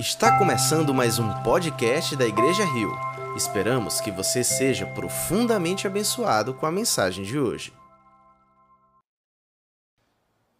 [0.00, 2.90] Está começando mais um podcast da Igreja Rio.
[3.36, 7.70] Esperamos que você seja profundamente abençoado com a mensagem de hoje.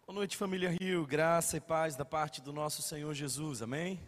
[0.05, 1.07] Boa noite, família Rio.
[1.07, 3.63] Graça e paz da parte do nosso Senhor Jesus.
[3.63, 3.99] Amém?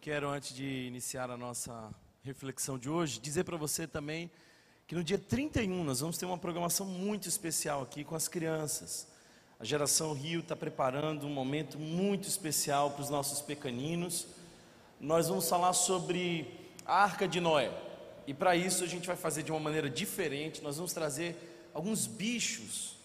[0.00, 1.90] Quero, antes de iniciar a nossa
[2.22, 4.30] reflexão de hoje, dizer para você também
[4.86, 9.11] que no dia 31 nós vamos ter uma programação muito especial aqui com as crianças.
[9.62, 14.26] A geração Rio está preparando um momento muito especial para os nossos pequeninos.
[15.00, 16.52] Nós vamos falar sobre
[16.84, 17.70] a Arca de Noé.
[18.26, 20.60] E para isso a gente vai fazer de uma maneira diferente.
[20.64, 22.96] Nós vamos trazer alguns bichos.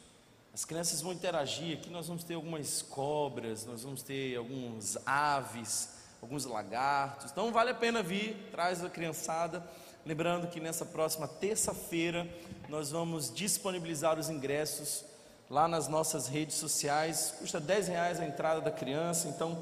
[0.51, 1.77] As crianças vão interagir.
[1.77, 5.89] Aqui nós vamos ter algumas cobras, nós vamos ter alguns aves,
[6.23, 7.29] alguns lagartos.
[7.29, 9.63] Então vale a pena vir, traz a criançada.
[10.03, 12.27] Lembrando que nessa próxima terça-feira
[12.67, 15.05] nós vamos disponibilizar os ingressos
[15.49, 17.33] lá nas nossas redes sociais.
[17.39, 19.57] Custa 10 reais a entrada da criança, então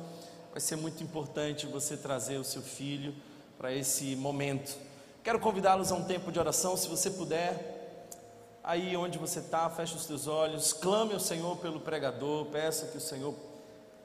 [0.51, 3.13] vai ser muito importante você trazer o seu filho
[3.57, 4.77] para esse momento.
[5.23, 7.73] Quero convidá-los a um tempo de oração, se você puder.
[8.63, 12.97] Aí onde você está, feche os teus olhos, clame ao Senhor pelo pregador, peça que
[12.97, 13.35] o Senhor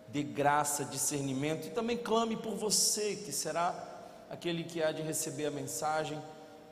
[0.09, 3.75] dê graça, discernimento e também clame por você, que será
[4.29, 6.21] aquele que há de receber a mensagem,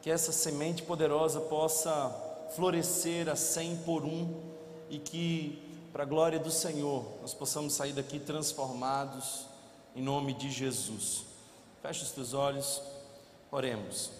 [0.02, 2.14] que essa semente poderosa possa
[2.54, 4.57] florescer a cem por um
[4.90, 9.46] e que, para a glória do Senhor, nós possamos sair daqui transformados
[9.94, 11.24] em nome de Jesus.
[11.82, 12.80] Feche os teus olhos,
[13.50, 14.10] oremos.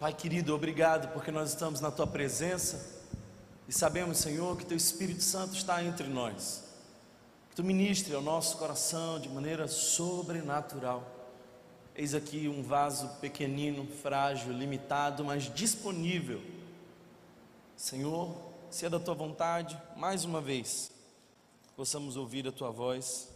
[0.00, 3.02] Pai querido, obrigado porque nós estamos na tua presença
[3.68, 6.64] e sabemos, Senhor, que teu Espírito Santo está entre nós.
[7.50, 11.06] Que tu ministre ao nosso coração de maneira sobrenatural.
[11.94, 16.40] Eis aqui um vaso pequenino, frágil, limitado, mas disponível.
[17.76, 18.34] Senhor,
[18.70, 20.90] se é da tua vontade, mais uma vez,
[21.76, 23.28] possamos ouvir a tua voz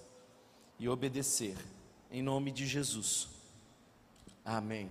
[0.79, 1.59] e obedecer.
[2.11, 3.29] Em nome de Jesus.
[4.43, 4.91] Amém.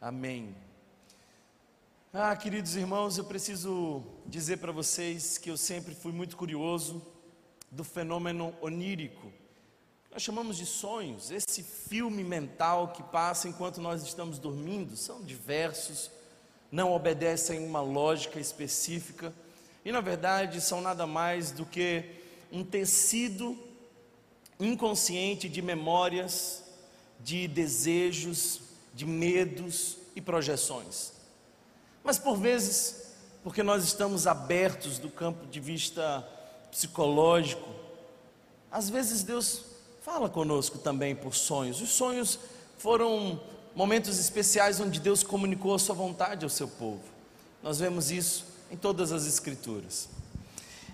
[0.00, 0.56] Amém.
[2.18, 7.02] Ah, queridos irmãos, eu preciso dizer para vocês que eu sempre fui muito curioso
[7.70, 9.30] do fenômeno onírico.
[10.10, 16.10] Nós chamamos de sonhos, esse filme mental que passa enquanto nós estamos dormindo, são diversos,
[16.72, 19.30] não obedecem uma lógica específica
[19.84, 22.02] e, na verdade, são nada mais do que
[22.50, 23.58] um tecido
[24.58, 26.64] inconsciente de memórias,
[27.20, 28.62] de desejos,
[28.94, 31.14] de medos e projeções.
[32.06, 36.24] Mas por vezes, porque nós estamos abertos do campo de vista
[36.70, 37.68] psicológico,
[38.70, 39.64] às vezes Deus
[40.02, 41.82] fala conosco também por sonhos.
[41.82, 42.38] Os sonhos
[42.78, 43.40] foram
[43.74, 47.02] momentos especiais onde Deus comunicou a sua vontade ao seu povo.
[47.60, 50.08] Nós vemos isso em todas as escrituras.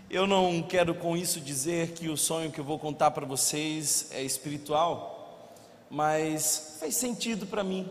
[0.08, 4.06] Eu não quero com isso dizer que o sonho que eu vou contar para vocês
[4.12, 5.52] é espiritual,
[5.90, 7.86] mas fez sentido para mim.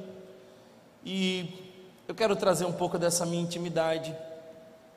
[1.06, 1.71] E
[2.08, 4.16] eu quero trazer um pouco dessa minha intimidade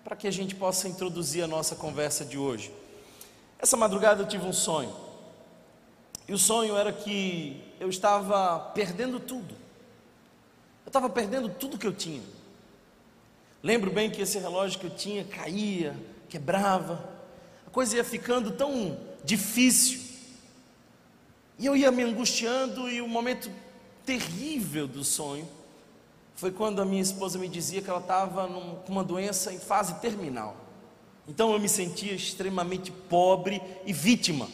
[0.03, 2.73] para que a gente possa introduzir a nossa conversa de hoje.
[3.59, 4.95] Essa madrugada eu tive um sonho.
[6.29, 9.55] E o sonho era que eu estava perdendo tudo.
[10.85, 12.23] Eu estava perdendo tudo que eu tinha.
[13.63, 15.97] Lembro bem que esse relógio que eu tinha caía,
[16.29, 17.09] quebrava.
[17.67, 20.01] A coisa ia ficando tão difícil.
[21.59, 23.51] E eu ia me angustiando e o momento
[24.05, 25.49] terrível do sonho
[26.34, 29.95] foi quando a minha esposa me dizia que ela estava com uma doença em fase
[29.95, 30.56] terminal.
[31.28, 34.49] Então eu me sentia extremamente pobre e vítima.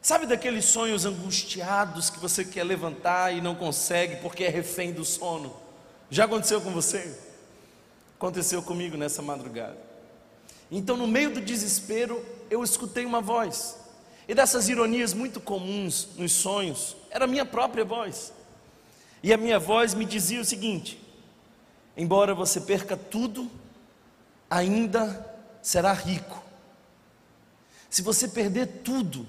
[0.00, 5.04] Sabe daqueles sonhos angustiados que você quer levantar e não consegue porque é refém do
[5.04, 5.54] sono?
[6.08, 7.18] Já aconteceu com você?
[8.16, 9.76] Aconteceu comigo nessa madrugada.
[10.70, 13.76] Então, no meio do desespero, eu escutei uma voz.
[14.26, 18.32] E dessas ironias muito comuns nos sonhos, era a minha própria voz.
[19.22, 21.00] E a minha voz me dizia o seguinte:
[21.96, 23.50] embora você perca tudo,
[24.48, 25.26] ainda
[25.62, 26.42] será rico.
[27.90, 29.26] Se você perder tudo,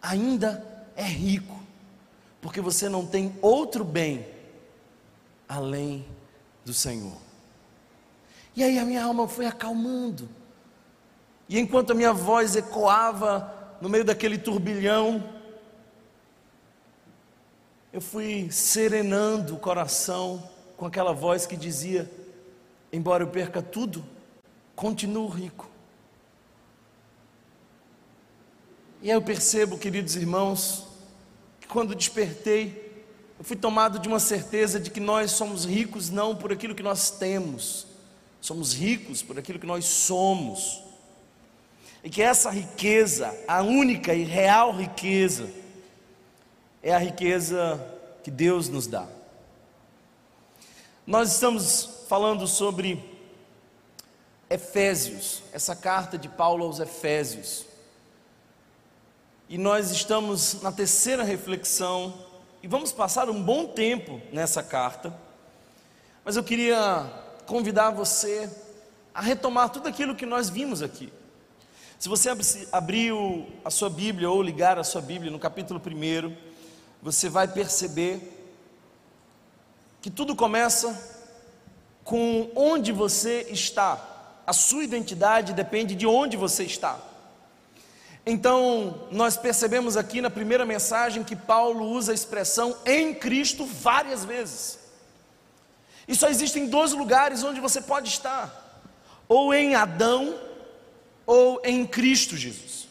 [0.00, 0.64] ainda
[0.94, 1.58] é rico,
[2.40, 4.26] porque você não tem outro bem
[5.48, 6.06] além
[6.64, 7.16] do Senhor.
[8.54, 10.28] E aí a minha alma foi acalmando.
[11.48, 15.22] E enquanto a minha voz ecoava no meio daquele turbilhão,
[17.92, 22.10] eu fui serenando o coração com aquela voz que dizia:
[22.92, 24.04] embora eu perca tudo,
[24.74, 25.68] continuo rico.
[29.02, 30.86] E aí eu percebo, queridos irmãos,
[31.60, 33.04] que quando despertei,
[33.38, 36.82] eu fui tomado de uma certeza de que nós somos ricos não por aquilo que
[36.82, 37.86] nós temos,
[38.40, 40.82] somos ricos por aquilo que nós somos.
[42.04, 45.48] E que essa riqueza, a única e real riqueza,
[46.82, 47.80] é a riqueza
[48.24, 49.06] que Deus nos dá.
[51.06, 53.02] Nós estamos falando sobre
[54.50, 57.64] Efésios, essa carta de Paulo aos Efésios.
[59.48, 62.14] E nós estamos na terceira reflexão
[62.62, 65.14] e vamos passar um bom tempo nessa carta.
[66.24, 67.10] Mas eu queria
[67.46, 68.50] convidar você
[69.14, 71.12] a retomar tudo aquilo que nós vimos aqui.
[71.98, 72.28] Se você
[72.72, 73.12] abrir
[73.64, 76.51] a sua Bíblia ou ligar a sua Bíblia no capítulo 1,
[77.02, 78.32] você vai perceber
[80.00, 81.20] que tudo começa
[82.04, 84.08] com onde você está.
[84.46, 86.98] A sua identidade depende de onde você está.
[88.24, 94.24] Então, nós percebemos aqui na primeira mensagem que Paulo usa a expressão em Cristo várias
[94.24, 94.78] vezes.
[96.06, 98.80] E só existem dois lugares onde você pode estar:
[99.28, 100.38] ou em Adão,
[101.26, 102.88] ou em Cristo Jesus.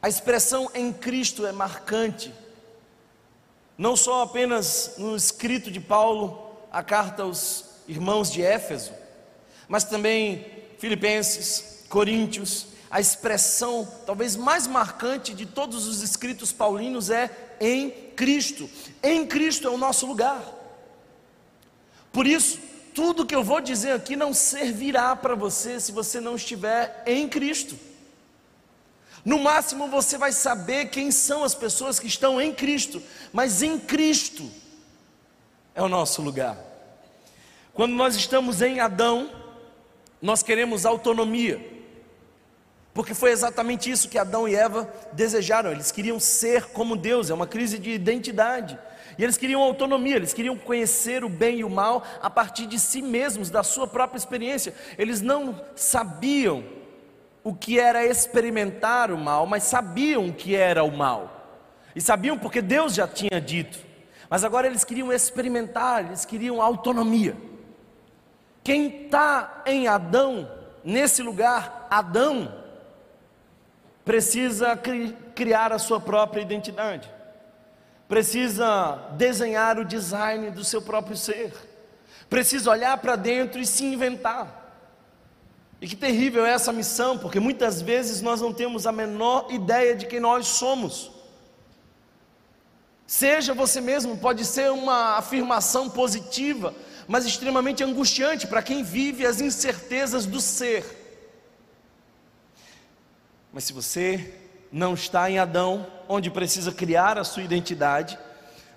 [0.00, 2.32] A expressão em Cristo é marcante,
[3.76, 8.92] não só apenas no escrito de Paulo, a carta aos irmãos de Éfeso,
[9.68, 10.46] mas também
[10.78, 17.30] Filipenses, Coríntios, a expressão talvez mais marcante de todos os escritos paulinos é
[17.60, 18.68] em Cristo.
[19.02, 20.42] Em Cristo é o nosso lugar.
[22.12, 22.58] Por isso,
[22.94, 27.28] tudo que eu vou dizer aqui não servirá para você se você não estiver em
[27.28, 27.78] Cristo.
[29.24, 33.00] No máximo você vai saber quem são as pessoas que estão em Cristo,
[33.32, 34.50] mas em Cristo
[35.74, 36.58] é o nosso lugar.
[37.72, 39.30] Quando nós estamos em Adão,
[40.20, 41.70] nós queremos autonomia.
[42.92, 45.70] Porque foi exatamente isso que Adão e Eva desejaram.
[45.70, 48.78] Eles queriam ser como Deus, é uma crise de identidade.
[49.16, 52.78] E eles queriam autonomia, eles queriam conhecer o bem e o mal a partir de
[52.78, 54.74] si mesmos, da sua própria experiência.
[54.98, 56.64] Eles não sabiam
[57.44, 61.60] o que era experimentar o mal, mas sabiam o que era o mal.
[61.94, 63.78] E sabiam porque Deus já tinha dito.
[64.30, 67.36] Mas agora eles queriam experimentar, eles queriam autonomia.
[68.64, 70.50] Quem está em Adão,
[70.84, 72.62] nesse lugar, Adão,
[74.04, 77.10] precisa cri criar a sua própria identidade,
[78.06, 81.52] precisa desenhar o design do seu próprio ser,
[82.28, 84.61] precisa olhar para dentro e se inventar.
[85.82, 89.96] E que terrível é essa missão, porque muitas vezes nós não temos a menor ideia
[89.96, 91.10] de quem nós somos.
[93.04, 96.72] Seja você mesmo, pode ser uma afirmação positiva,
[97.08, 100.84] mas extremamente angustiante para quem vive as incertezas do ser.
[103.52, 104.34] Mas se você
[104.70, 108.16] não está em Adão, onde precisa criar a sua identidade,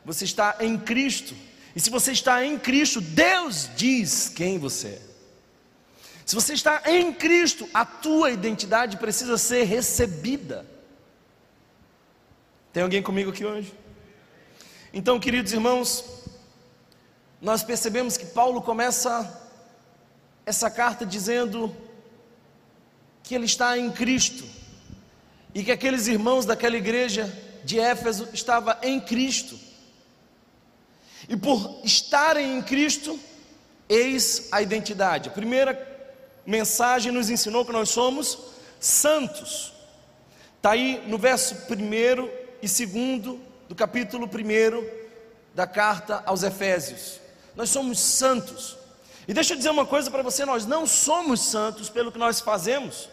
[0.03, 1.35] você está em Cristo.
[1.75, 5.14] E se você está em Cristo, Deus diz quem você é.
[6.25, 10.65] Se você está em Cristo, a tua identidade precisa ser recebida.
[12.73, 13.71] Tem alguém comigo aqui hoje?
[14.91, 16.03] Então, queridos irmãos,
[17.39, 19.39] nós percebemos que Paulo começa
[20.47, 21.75] essa carta dizendo
[23.21, 24.45] que ele está em Cristo
[25.53, 27.31] e que aqueles irmãos daquela igreja
[27.63, 29.59] de Éfeso estavam em Cristo.
[31.29, 33.19] E por estarem em Cristo,
[33.87, 35.29] eis a identidade.
[35.29, 35.94] A primeira
[36.45, 38.37] mensagem nos ensinou que nós somos
[38.79, 39.73] santos.
[40.57, 42.29] Está aí no verso 1
[42.61, 45.05] e 2 do capítulo 1
[45.53, 47.19] da carta aos Efésios.
[47.55, 48.77] Nós somos santos.
[49.27, 52.39] E deixa eu dizer uma coisa para você: nós não somos santos pelo que nós
[52.39, 53.09] fazemos.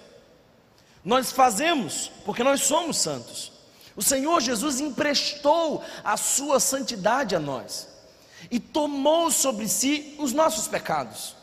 [1.05, 3.53] Nós fazemos porque nós somos santos.
[3.95, 7.89] O Senhor Jesus emprestou a sua santidade a nós
[8.51, 11.37] e tomou sobre si os nossos pecados.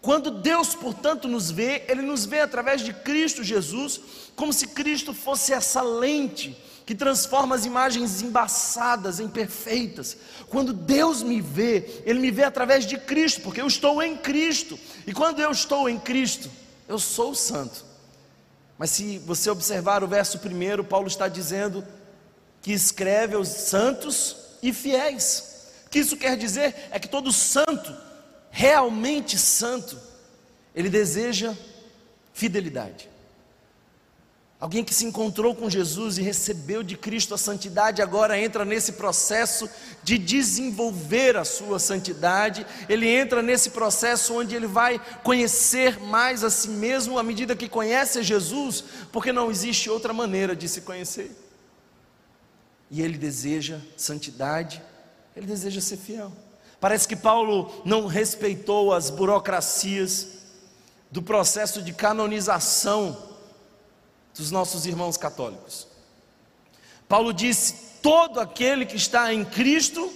[0.00, 4.00] Quando Deus, portanto, nos vê, Ele nos vê através de Cristo Jesus,
[4.36, 10.16] como se Cristo fosse essa lente que transforma as imagens embaçadas em perfeitas.
[10.48, 14.78] Quando Deus me vê, Ele me vê através de Cristo, porque eu estou em Cristo,
[15.06, 16.50] e quando eu estou em Cristo,
[16.88, 17.84] eu sou santo.
[18.78, 21.84] Mas se você observar o verso primeiro, Paulo está dizendo
[22.62, 25.58] que escreve aos santos e fiéis.
[25.86, 27.94] O que isso quer dizer é que todo santo,
[28.58, 29.96] realmente santo,
[30.74, 31.54] ele deseja
[32.34, 33.08] fidelidade.
[34.58, 38.94] Alguém que se encontrou com Jesus e recebeu de Cristo a santidade, agora entra nesse
[38.94, 39.70] processo
[40.02, 46.50] de desenvolver a sua santidade, ele entra nesse processo onde ele vai conhecer mais a
[46.50, 51.30] si mesmo à medida que conhece Jesus, porque não existe outra maneira de se conhecer.
[52.90, 54.82] E ele deseja santidade,
[55.36, 56.32] ele deseja ser fiel.
[56.80, 60.28] Parece que Paulo não respeitou as burocracias
[61.10, 63.16] do processo de canonização
[64.36, 65.88] dos nossos irmãos católicos.
[67.08, 70.12] Paulo disse: todo aquele que está em Cristo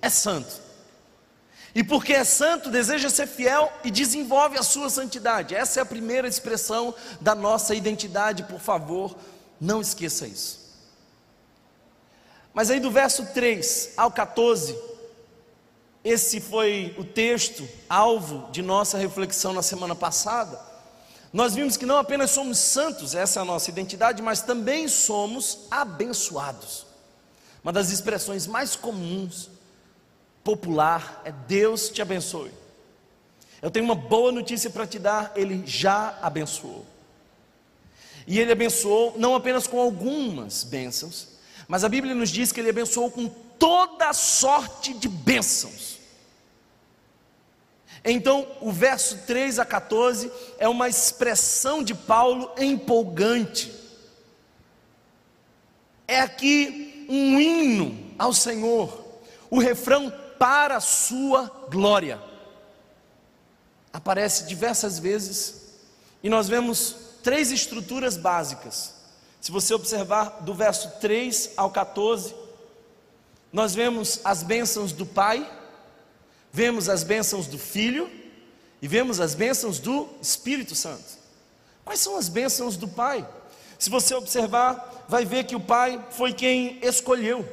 [0.00, 0.62] é santo.
[1.74, 5.56] E porque é santo, deseja ser fiel e desenvolve a sua santidade.
[5.56, 9.16] Essa é a primeira expressão da nossa identidade, por favor,
[9.60, 10.60] não esqueça isso.
[12.52, 14.78] Mas aí do verso 3 ao 14,
[16.04, 20.74] esse foi o texto alvo de nossa reflexão na semana passada
[21.34, 25.66] nós vimos que não apenas somos santos, essa é a nossa identidade, mas também somos
[25.68, 26.86] abençoados.
[27.60, 29.50] Uma das expressões mais comuns,
[30.44, 32.52] popular, é Deus te abençoe.
[33.60, 36.86] Eu tenho uma boa notícia para te dar, Ele já abençoou.
[38.28, 41.30] E Ele abençoou não apenas com algumas bênçãos,
[41.66, 43.26] mas a Bíblia nos diz que Ele abençoou com
[43.58, 45.93] toda sorte de bênçãos.
[48.04, 53.72] Então, o verso 3 a 14 é uma expressão de Paulo empolgante.
[56.06, 59.02] É aqui um hino ao Senhor,
[59.48, 62.20] o refrão para a sua glória.
[63.92, 65.62] Aparece diversas vezes
[66.22, 68.94] e nós vemos três estruturas básicas.
[69.40, 72.34] Se você observar do verso 3 ao 14,
[73.52, 75.48] nós vemos as bênçãos do Pai,
[76.54, 78.08] vemos as bênçãos do Filho
[78.80, 81.18] e vemos as bênçãos do Espírito Santo.
[81.84, 83.28] Quais são as bênçãos do Pai?
[83.76, 87.44] Se você observar, vai ver que o Pai foi quem escolheu,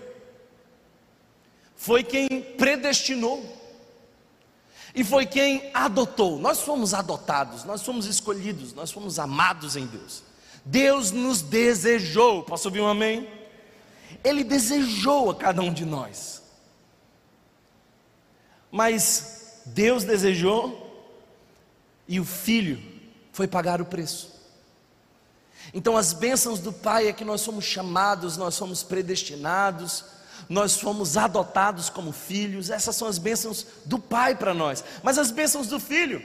[1.75, 2.27] foi quem
[2.59, 3.43] predestinou,
[4.93, 6.37] e foi quem adotou.
[6.37, 10.21] Nós fomos adotados, nós fomos escolhidos, nós fomos amados em Deus.
[10.63, 13.27] Deus nos desejou, posso ouvir um amém?
[14.23, 16.40] Ele desejou a cada um de nós
[18.71, 20.87] mas Deus desejou
[22.07, 22.81] e o filho
[23.31, 24.31] foi pagar o preço.
[25.73, 30.03] Então, as bênçãos do Pai é que nós somos chamados, nós somos predestinados,
[30.49, 35.31] nós fomos adotados como filhos, essas são as bênçãos do Pai para nós, mas as
[35.31, 36.21] bênçãos do Filho,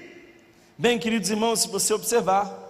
[0.77, 2.65] bem, queridos irmãos, se você observar,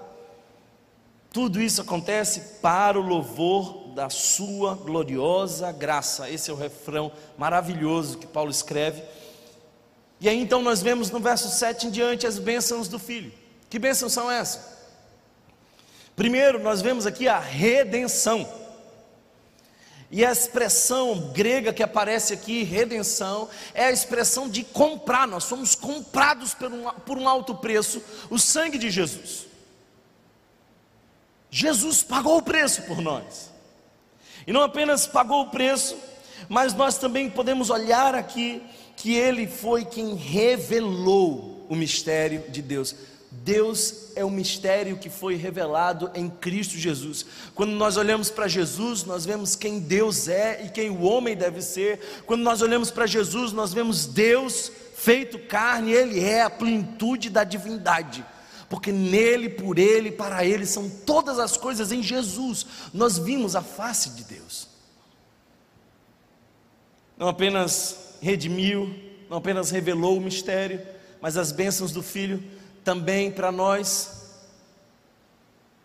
[1.33, 8.19] tudo isso acontece para o louvor da Sua gloriosa graça, esse é o refrão maravilhoso
[8.19, 9.03] que Paulo escreve
[10.21, 13.33] e aí então nós vemos no verso 7 em diante as bênçãos do filho.
[13.69, 14.77] Que bênçãos são essas?
[16.15, 18.49] Primeiro, nós vemos aqui a redenção.
[20.11, 25.27] E a expressão grega que aparece aqui, redenção, é a expressão de comprar.
[25.27, 29.47] Nós somos comprados por um, por um alto preço, o sangue de Jesus.
[31.51, 33.51] Jesus pagou o preço por nós.
[34.47, 35.99] E não apenas pagou o preço,
[36.49, 38.63] mas nós também podemos olhar aqui
[38.97, 42.95] que ele foi quem revelou o mistério de Deus.
[43.31, 47.27] Deus é o mistério que foi revelado em Cristo Jesus.
[47.55, 51.61] Quando nós olhamos para Jesus, nós vemos quem Deus é e quem o homem deve
[51.61, 52.01] ser.
[52.25, 57.45] Quando nós olhamos para Jesus, nós vemos Deus feito carne, ele é a plenitude da
[57.45, 58.25] divindade.
[58.69, 62.67] Porque nele, por ele, para ele são todas as coisas em Jesus.
[62.93, 64.67] Nós vimos a face de Deus.
[67.17, 68.95] Não apenas redimiu,
[69.29, 70.87] não apenas revelou o mistério,
[71.21, 72.43] mas as bênçãos do Filho
[72.85, 74.35] também para nós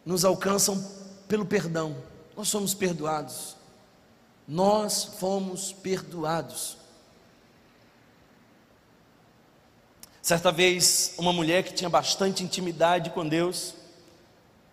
[0.05, 0.83] nos alcançam
[1.27, 1.95] pelo perdão.
[2.35, 3.55] Nós somos perdoados.
[4.47, 6.77] Nós fomos perdoados.
[10.21, 13.73] Certa vez, uma mulher que tinha bastante intimidade com Deus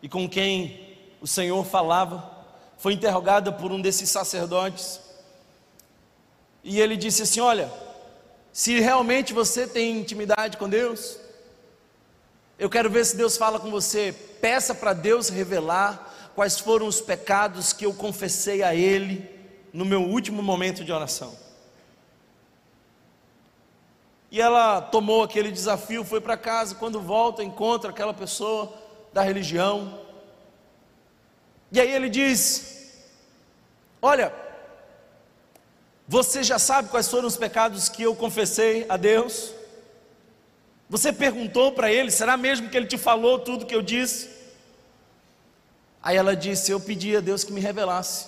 [0.03, 2.31] e com quem o Senhor falava,
[2.77, 5.01] foi interrogada por um desses sacerdotes
[6.69, 7.73] e ele disse assim: Olha,
[8.53, 11.19] se realmente você tem intimidade com Deus,
[12.59, 14.13] eu quero ver se Deus fala com você.
[14.13, 19.27] Peça para Deus revelar quais foram os pecados que eu confessei a Ele
[19.73, 21.35] no meu último momento de oração.
[24.31, 26.75] E ela tomou aquele desafio, foi para casa.
[26.75, 28.71] Quando volta, encontra aquela pessoa
[29.11, 29.99] da religião.
[31.73, 32.93] E aí ele diz:
[34.03, 34.48] Olha,
[36.09, 39.53] você já sabe quais foram os pecados que eu confessei a Deus?
[40.89, 44.31] Você perguntou para ele, será mesmo que ele te falou tudo que eu disse?
[46.03, 48.27] Aí ela disse: Eu pedi a Deus que me revelasse.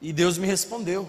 [0.00, 1.08] E Deus me respondeu.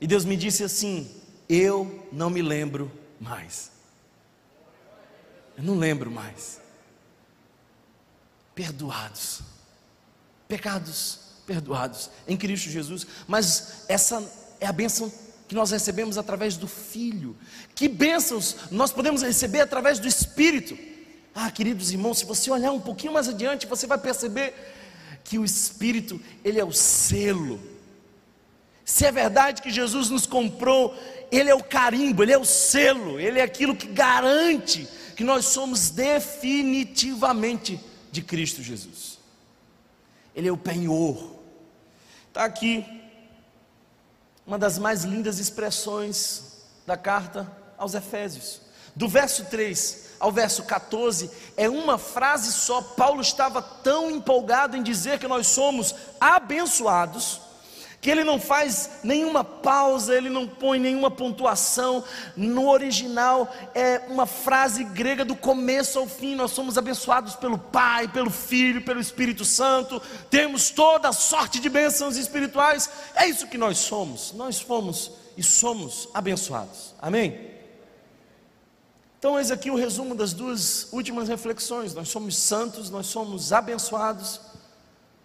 [0.00, 1.08] E Deus me disse assim:
[1.48, 2.90] Eu não me lembro
[3.20, 3.70] mais.
[5.56, 6.60] Eu não lembro mais.
[8.52, 9.42] Perdoados.
[10.48, 13.06] Pecados perdoados em Cristo Jesus.
[13.26, 14.22] Mas essa
[14.60, 15.12] é a bênção
[15.48, 17.36] que nós recebemos através do Filho.
[17.74, 20.78] Que bênçãos nós podemos receber através do Espírito.
[21.34, 24.54] Ah, queridos irmãos, se você olhar um pouquinho mais adiante, você vai perceber
[25.24, 27.60] que o Espírito, ele é o selo.
[28.84, 30.94] Se é verdade que Jesus nos comprou,
[31.30, 35.46] ele é o carimbo, ele é o selo, ele é aquilo que garante que nós
[35.46, 37.80] somos definitivamente
[38.10, 39.11] de Cristo Jesus.
[40.34, 41.36] Ele é o penhor.
[42.28, 42.84] Está aqui
[44.46, 48.60] uma das mais lindas expressões da carta aos Efésios.
[48.94, 52.80] Do verso 3 ao verso 14, é uma frase só.
[52.80, 57.40] Paulo estava tão empolgado em dizer que nós somos abençoados,
[58.02, 62.02] que ele não faz nenhuma pausa, ele não põe nenhuma pontuação.
[62.36, 66.34] No original é uma frase grega do começo ao fim.
[66.34, 70.02] Nós somos abençoados pelo Pai, pelo Filho, pelo Espírito Santo.
[70.28, 72.90] Temos toda sorte de bênçãos espirituais.
[73.14, 74.32] É isso que nós somos.
[74.32, 76.96] Nós fomos e somos abençoados.
[77.00, 77.52] Amém?
[79.16, 81.94] Então, eis aqui o resumo das duas últimas reflexões.
[81.94, 84.40] Nós somos santos, nós somos abençoados,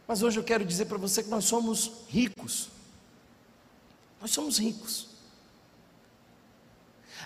[0.08, 2.70] mas hoje eu quero dizer para você que nós somos ricos.
[4.22, 5.08] Nós somos ricos.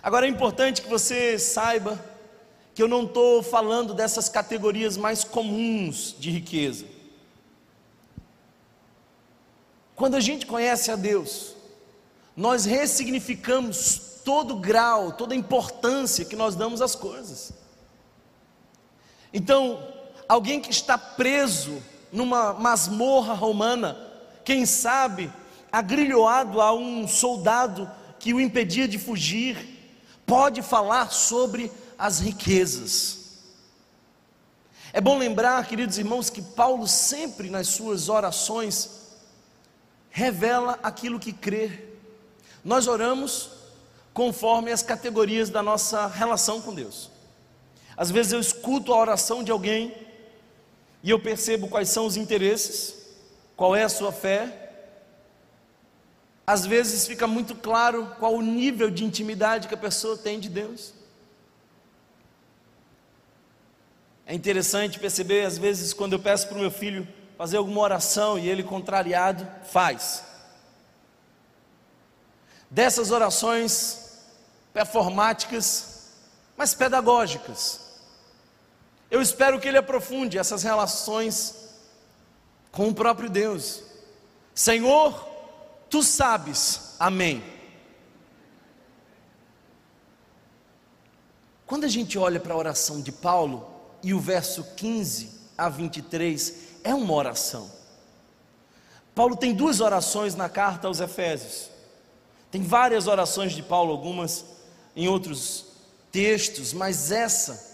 [0.01, 2.03] Agora é importante que você saiba
[2.73, 6.85] que eu não estou falando dessas categorias mais comuns de riqueza.
[9.95, 11.53] Quando a gente conhece a Deus,
[12.35, 17.53] nós ressignificamos todo grau, toda a importância que nós damos às coisas.
[19.31, 19.87] Então,
[20.27, 23.97] alguém que está preso numa masmorra romana,
[24.43, 25.31] quem sabe
[25.71, 27.89] agrilhoado a um soldado
[28.19, 29.79] que o impedia de fugir,
[30.25, 33.21] pode falar sobre as riquezas.
[34.93, 39.01] É bom lembrar, queridos irmãos, que Paulo sempre nas suas orações
[40.09, 41.87] revela aquilo que crê.
[42.63, 43.49] Nós oramos
[44.13, 47.09] conforme as categorias da nossa relação com Deus.
[47.95, 49.95] Às vezes eu escuto a oração de alguém
[51.03, 52.95] e eu percebo quais são os interesses,
[53.55, 54.69] qual é a sua fé.
[56.45, 60.49] Às vezes fica muito claro qual o nível de intimidade que a pessoa tem de
[60.49, 60.93] Deus.
[64.25, 68.37] É interessante perceber, às vezes, quando eu peço para o meu filho fazer alguma oração
[68.37, 70.23] e ele, contrariado, faz.
[72.69, 74.21] Dessas orações,
[74.73, 76.11] performáticas,
[76.55, 77.90] mas pedagógicas.
[79.11, 81.55] Eu espero que ele aprofunde essas relações
[82.71, 83.83] com o próprio Deus.
[84.55, 85.27] Senhor,
[85.89, 87.43] tu sabes, amém.
[91.65, 93.69] Quando a gente olha para a oração de Paulo,
[94.01, 97.69] e o verso 15 a 23 é uma oração.
[99.13, 101.69] Paulo tem duas orações na carta aos Efésios.
[102.49, 104.45] Tem várias orações de Paulo, algumas
[104.95, 105.65] em outros
[106.11, 107.70] textos, mas essa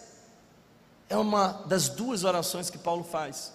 [1.09, 3.53] é uma das duas orações que Paulo faz.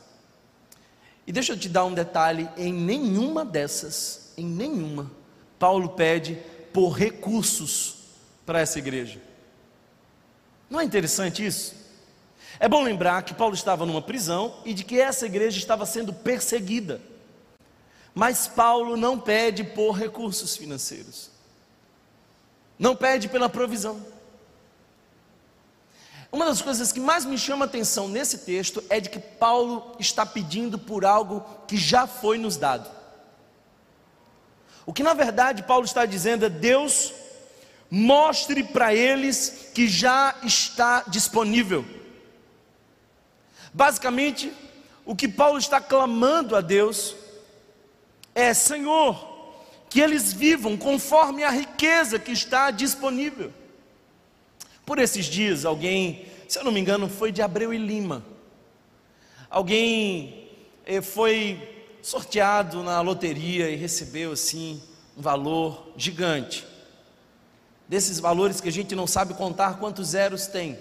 [1.26, 5.10] E deixa eu te dar um detalhe: em nenhuma dessas, em nenhuma,
[5.58, 6.38] Paulo pede
[6.72, 7.96] por recursos
[8.46, 9.20] para essa igreja.
[10.68, 11.74] Não é interessante isso?
[12.58, 16.12] É bom lembrar que Paulo estava numa prisão e de que essa igreja estava sendo
[16.12, 17.00] perseguida.
[18.14, 21.32] Mas Paulo não pede por recursos financeiros
[22.82, 24.04] não pede pela provisão.
[26.32, 30.24] Uma das coisas que mais me chama atenção nesse texto é de que Paulo está
[30.24, 32.90] pedindo por algo que já foi nos dado.
[34.86, 37.12] O que na verdade Paulo está dizendo é: Deus,
[37.90, 41.84] mostre para eles que já está disponível.
[43.74, 44.52] Basicamente,
[45.04, 47.14] o que Paulo está clamando a Deus
[48.34, 49.54] é: Senhor,
[49.90, 53.52] que eles vivam conforme a riqueza que está disponível.
[54.92, 58.22] Por esses dias, alguém, se eu não me engano, foi de Abreu e Lima.
[59.48, 60.50] Alguém
[60.84, 64.82] eh, foi sorteado na loteria e recebeu assim
[65.16, 66.66] um valor gigante.
[67.88, 70.78] Desses valores que a gente não sabe contar quantos zeros tem.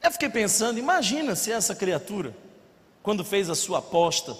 [0.00, 2.32] Eu fiquei pensando, imagina se essa criatura,
[3.02, 4.36] quando fez a sua aposta,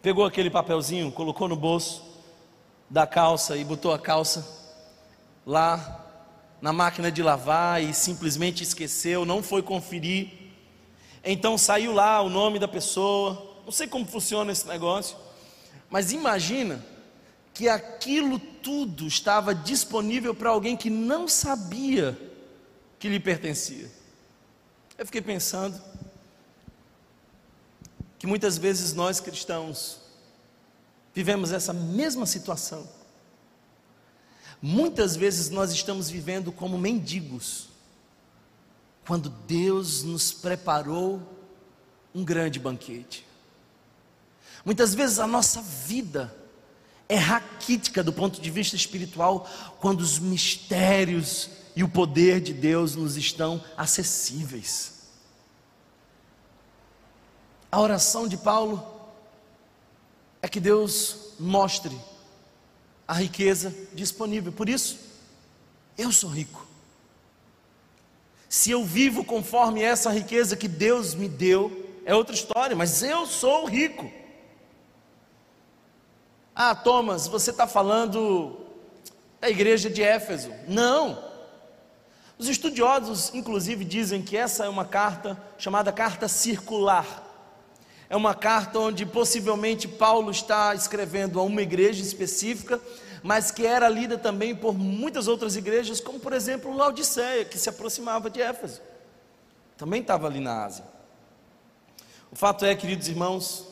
[0.00, 2.02] pegou aquele papelzinho, colocou no bolso
[2.88, 4.48] da calça e botou a calça
[5.44, 6.06] lá
[6.60, 10.30] na máquina de lavar e simplesmente esqueceu, não foi conferir.
[11.24, 15.16] Então saiu lá o nome da pessoa, não sei como funciona esse negócio,
[15.88, 16.84] mas imagina
[17.52, 22.18] que aquilo tudo estava disponível para alguém que não sabia
[22.98, 23.90] que lhe pertencia.
[24.96, 25.80] Eu fiquei pensando
[28.18, 29.98] que muitas vezes nós cristãos
[31.14, 32.86] vivemos essa mesma situação.
[34.62, 37.68] Muitas vezes nós estamos vivendo como mendigos,
[39.06, 41.20] quando Deus nos preparou
[42.14, 43.26] um grande banquete.
[44.64, 46.34] Muitas vezes a nossa vida
[47.08, 49.48] é raquítica do ponto de vista espiritual,
[49.80, 55.00] quando os mistérios e o poder de Deus nos estão acessíveis.
[57.72, 58.84] A oração de Paulo
[60.42, 61.96] é que Deus mostre
[63.10, 64.52] a riqueza disponível.
[64.52, 65.00] Por isso,
[65.98, 66.64] eu sou rico.
[68.48, 73.26] Se eu vivo conforme essa riqueza que Deus me deu, é outra história, mas eu
[73.26, 74.08] sou rico.
[76.54, 78.56] Ah, Thomas, você está falando
[79.40, 80.52] da igreja de Éfeso.
[80.68, 81.20] Não.
[82.38, 87.26] Os estudiosos, inclusive, dizem que essa é uma carta chamada carta circular.
[88.10, 92.80] É uma carta onde possivelmente Paulo está escrevendo a uma igreja específica,
[93.22, 97.68] mas que era lida também por muitas outras igrejas, como por exemplo Laodiceia, que se
[97.68, 98.80] aproximava de Éfeso.
[99.76, 100.84] Também estava ali na Ásia.
[102.32, 103.68] O fato é, queridos irmãos,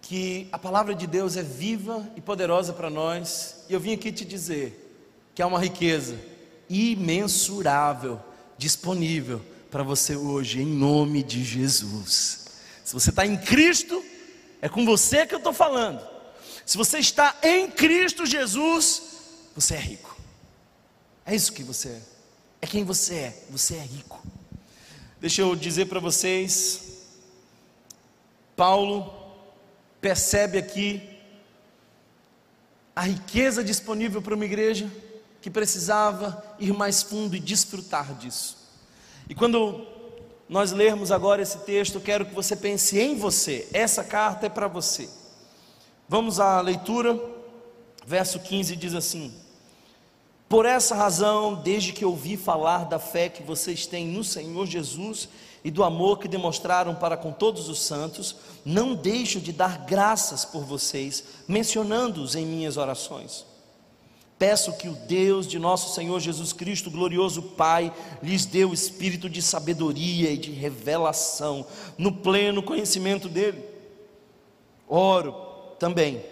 [0.00, 4.12] que a palavra de Deus é viva e poderosa para nós, e eu vim aqui
[4.12, 5.02] te dizer
[5.34, 6.16] que há uma riqueza
[6.70, 8.20] imensurável
[8.56, 9.42] disponível
[9.74, 12.44] para você hoje, em nome de Jesus.
[12.84, 14.04] Se você está em Cristo,
[14.62, 16.00] é com você que eu estou falando.
[16.64, 19.02] Se você está em Cristo Jesus,
[19.52, 20.16] você é rico.
[21.26, 22.02] É isso que você é.
[22.62, 23.44] É quem você é.
[23.50, 24.24] Você é rico.
[25.20, 27.08] Deixa eu dizer para vocês,
[28.54, 29.12] Paulo
[30.00, 31.02] percebe aqui
[32.94, 34.88] a riqueza disponível para uma igreja
[35.42, 38.63] que precisava ir mais fundo e desfrutar disso.
[39.28, 39.86] E quando
[40.48, 43.68] nós lermos agora esse texto, quero que você pense em você.
[43.72, 45.08] Essa carta é para você.
[46.08, 47.18] Vamos à leitura.
[48.06, 49.32] Verso 15 diz assim:
[50.48, 55.28] Por essa razão, desde que ouvi falar da fé que vocês têm no Senhor Jesus
[55.64, 60.44] e do amor que demonstraram para com todos os santos, não deixo de dar graças
[60.44, 63.46] por vocês, mencionando-os em minhas orações
[64.38, 67.92] Peço que o Deus de nosso Senhor Jesus Cristo, glorioso Pai,
[68.22, 71.64] lhes dê o espírito de sabedoria e de revelação,
[71.96, 73.64] no pleno conhecimento dEle.
[74.88, 75.34] Oro
[75.78, 76.24] também,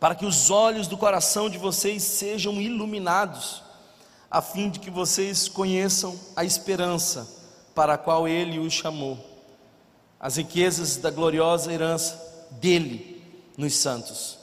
[0.00, 3.62] para que os olhos do coração de vocês sejam iluminados,
[4.28, 7.26] a fim de que vocês conheçam a esperança
[7.72, 9.16] para a qual Ele os chamou,
[10.18, 13.22] as riquezas da gloriosa herança dele
[13.56, 14.35] nos santos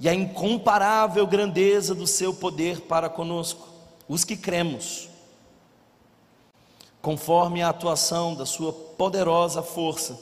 [0.00, 3.68] e a incomparável grandeza do seu poder para conosco,
[4.08, 5.08] os que cremos,
[7.00, 10.18] conforme a atuação da sua poderosa força.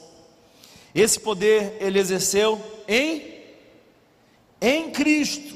[0.93, 3.33] Esse poder ele exerceu em
[4.61, 5.55] em Cristo,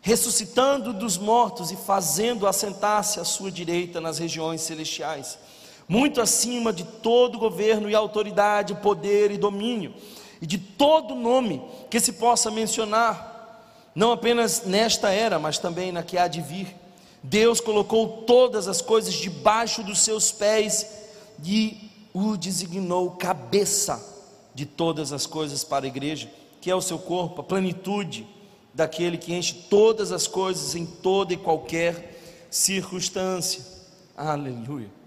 [0.00, 5.38] ressuscitando dos mortos e fazendo assentar-se à sua direita nas regiões celestiais,
[5.86, 9.92] muito acima de todo governo e autoridade, poder e domínio
[10.40, 13.32] e de todo nome que se possa mencionar,
[13.94, 16.74] não apenas nesta era, mas também na que há de vir.
[17.22, 20.86] Deus colocou todas as coisas debaixo dos seus pés
[21.42, 24.14] e o designou cabeça
[24.54, 28.26] de todas as coisas para a igreja, que é o seu corpo, a plenitude
[28.72, 33.64] daquele que enche todas as coisas em toda e qualquer circunstância.
[34.16, 35.03] Aleluia.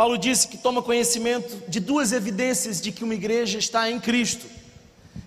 [0.00, 4.46] Paulo disse que toma conhecimento de duas evidências de que uma igreja está em Cristo.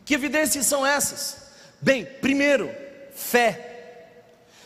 [0.03, 1.38] Que evidências são essas?
[1.79, 2.71] Bem, primeiro,
[3.13, 4.07] fé.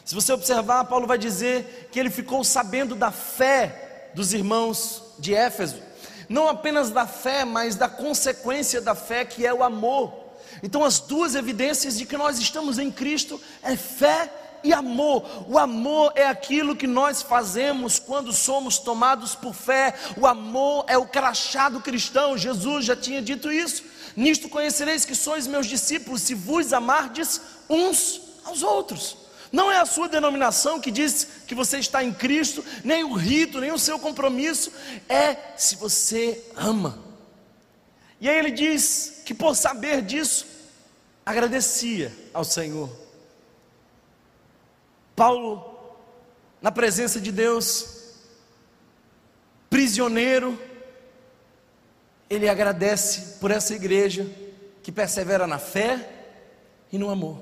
[0.06, 5.36] Se você observar, Paulo vai dizer que ele ficou sabendo da fé dos irmãos de
[5.36, 5.82] Éfeso,
[6.30, 10.14] não apenas da fé, mas da consequência da fé, que é o amor.
[10.64, 14.32] Então, as duas evidências de que nós estamos em Cristo é fé
[14.68, 15.46] e amor.
[15.48, 19.96] O amor é aquilo que nós fazemos quando somos tomados por fé.
[20.18, 22.38] O amor é o crachado cristão.
[22.38, 23.84] Jesus já tinha dito isso.
[24.16, 29.18] Nisto conhecereis que sois meus discípulos, se vos amardes uns aos outros.
[29.52, 33.62] Não é a sua denominação que diz que você está em Cristo, nem o rito,
[33.62, 34.72] nem o seu compromisso,
[35.08, 37.00] é se você ama.
[38.20, 40.46] E aí ele diz que por saber disso,
[41.26, 43.07] agradecia ao Senhor.
[45.18, 45.98] Paulo,
[46.62, 48.14] na presença de Deus,
[49.68, 50.62] prisioneiro,
[52.30, 54.30] ele agradece por essa igreja
[54.84, 56.08] que persevera na fé
[56.92, 57.40] e no amor.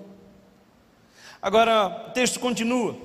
[1.42, 2.96] Agora, o texto continua,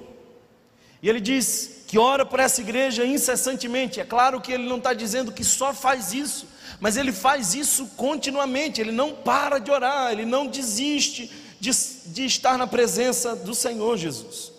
[1.02, 3.98] e ele diz que ora por essa igreja incessantemente.
[3.98, 6.46] É claro que ele não está dizendo que só faz isso,
[6.78, 11.28] mas ele faz isso continuamente, ele não para de orar, ele não desiste
[11.58, 11.72] de,
[12.06, 14.49] de estar na presença do Senhor Jesus.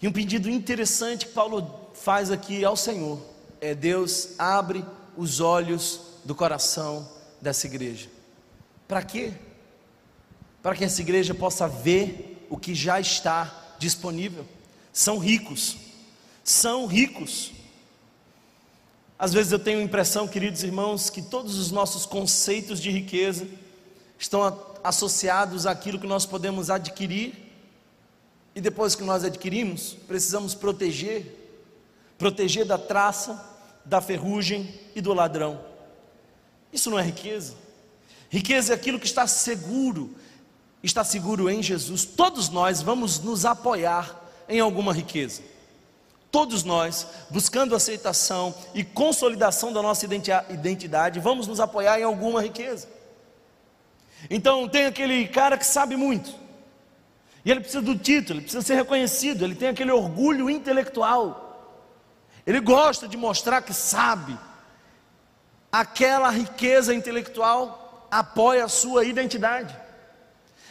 [0.00, 3.20] E um pedido interessante que Paulo faz aqui ao Senhor
[3.60, 4.84] é: Deus abre
[5.16, 7.08] os olhos do coração
[7.40, 8.08] dessa igreja.
[8.86, 9.32] Para quê?
[10.62, 14.46] Para que essa igreja possa ver o que já está disponível.
[14.92, 15.76] São ricos,
[16.44, 17.52] são ricos.
[19.18, 23.48] Às vezes eu tenho a impressão, queridos irmãos, que todos os nossos conceitos de riqueza
[24.18, 24.42] estão
[24.84, 27.45] associados àquilo que nós podemos adquirir
[28.56, 31.44] e depois que nós adquirimos, precisamos proteger
[32.18, 33.38] proteger da traça,
[33.84, 35.60] da ferrugem e do ladrão.
[36.72, 37.54] Isso não é riqueza.
[38.30, 40.14] Riqueza é aquilo que está seguro,
[40.82, 42.04] está seguro em Jesus.
[42.04, 45.42] Todos nós vamos nos apoiar em alguma riqueza.
[46.30, 50.06] Todos nós, buscando aceitação e consolidação da nossa
[50.50, 52.88] identidade, vamos nos apoiar em alguma riqueza.
[54.28, 56.34] Então, tem aquele cara que sabe muito,
[57.46, 61.94] e ele precisa do título, ele precisa ser reconhecido, ele tem aquele orgulho intelectual,
[62.44, 64.36] ele gosta de mostrar que sabe,
[65.70, 69.76] aquela riqueza intelectual apoia a sua identidade.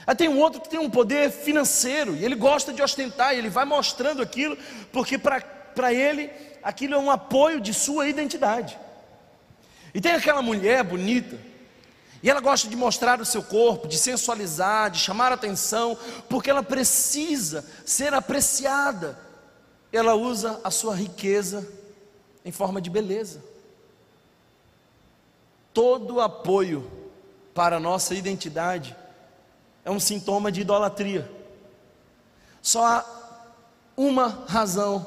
[0.06, 3.38] Aí tem um outro que tem um poder financeiro, e ele gosta de ostentar, e
[3.38, 4.58] ele vai mostrando aquilo,
[4.92, 6.30] porque para ele
[6.62, 8.78] aquilo é um apoio de sua identidade.
[9.94, 11.40] E tem aquela mulher bonita,
[12.22, 15.98] e ela gosta de mostrar o seu corpo, de sensualizar, de chamar atenção,
[16.30, 19.18] porque ela precisa ser apreciada.
[19.92, 21.68] Ela usa a sua riqueza
[22.44, 23.44] em forma de beleza.
[25.74, 26.90] Todo apoio
[27.54, 28.96] para a nossa identidade
[29.84, 31.30] é um sintoma de idolatria.
[32.62, 33.06] Só há
[33.96, 35.06] uma razão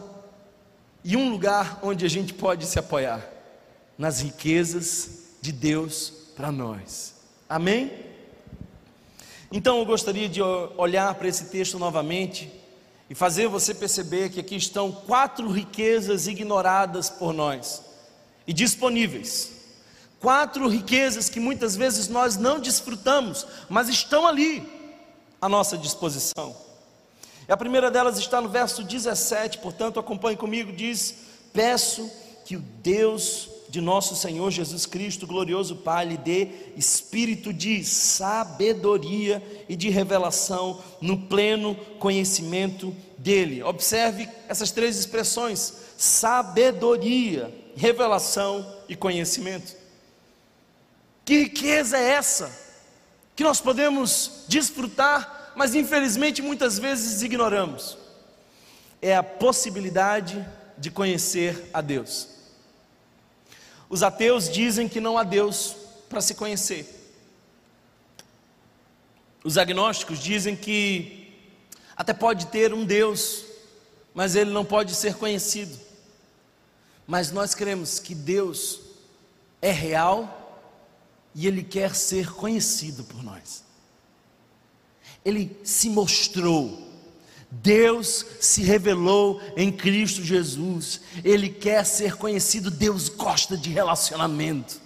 [1.02, 3.26] e um lugar onde a gente pode se apoiar:
[3.96, 7.14] nas riquezas de Deus para nós.
[7.48, 7.90] Amém?
[9.50, 12.48] Então eu gostaria de olhar para esse texto novamente
[13.10, 17.82] e fazer você perceber que aqui estão quatro riquezas ignoradas por nós
[18.46, 19.50] e disponíveis.
[20.20, 24.62] Quatro riquezas que muitas vezes nós não desfrutamos, mas estão ali
[25.40, 26.54] à nossa disposição.
[27.48, 31.16] A primeira delas está no verso 17, portanto, acompanhe comigo: diz:
[31.52, 32.08] Peço
[32.44, 39.42] que o Deus de nosso Senhor Jesus Cristo, glorioso Pai, lhe dê espírito de sabedoria
[39.68, 43.62] e de revelação no pleno conhecimento dele.
[43.62, 49.76] Observe essas três expressões: sabedoria, revelação e conhecimento.
[51.24, 52.50] Que riqueza é essa
[53.36, 57.98] que nós podemos desfrutar, mas infelizmente muitas vezes ignoramos?
[59.02, 60.44] É a possibilidade
[60.78, 62.37] de conhecer a Deus.
[63.88, 65.76] Os ateus dizem que não há Deus
[66.08, 66.86] para se conhecer.
[69.44, 71.32] Os agnósticos dizem que
[71.96, 73.44] até pode ter um Deus,
[74.14, 75.78] mas ele não pode ser conhecido.
[77.06, 78.80] Mas nós cremos que Deus
[79.62, 80.38] é real
[81.34, 83.64] e Ele quer ser conhecido por nós.
[85.24, 86.87] Ele se mostrou,
[87.50, 94.80] Deus se revelou em Cristo Jesus, Ele quer ser conhecido, Deus gosta de relacionamento.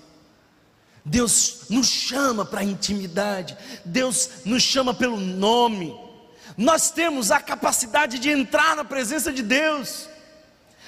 [1.04, 5.98] Deus nos chama para a intimidade, Deus nos chama pelo nome.
[6.56, 10.08] Nós temos a capacidade de entrar na presença de Deus.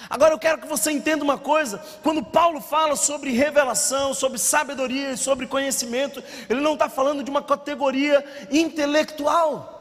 [0.09, 5.17] Agora eu quero que você entenda uma coisa: quando Paulo fala sobre revelação, sobre sabedoria
[5.17, 9.74] sobre conhecimento, ele não está falando de uma categoria intelectual.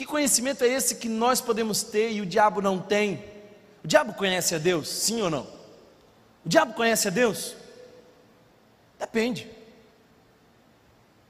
[0.00, 3.22] Que conhecimento é esse que nós podemos ter e o diabo não tem?
[3.84, 5.42] O diabo conhece a Deus, sim ou não?
[6.42, 7.54] O diabo conhece a Deus?
[8.98, 9.46] Depende.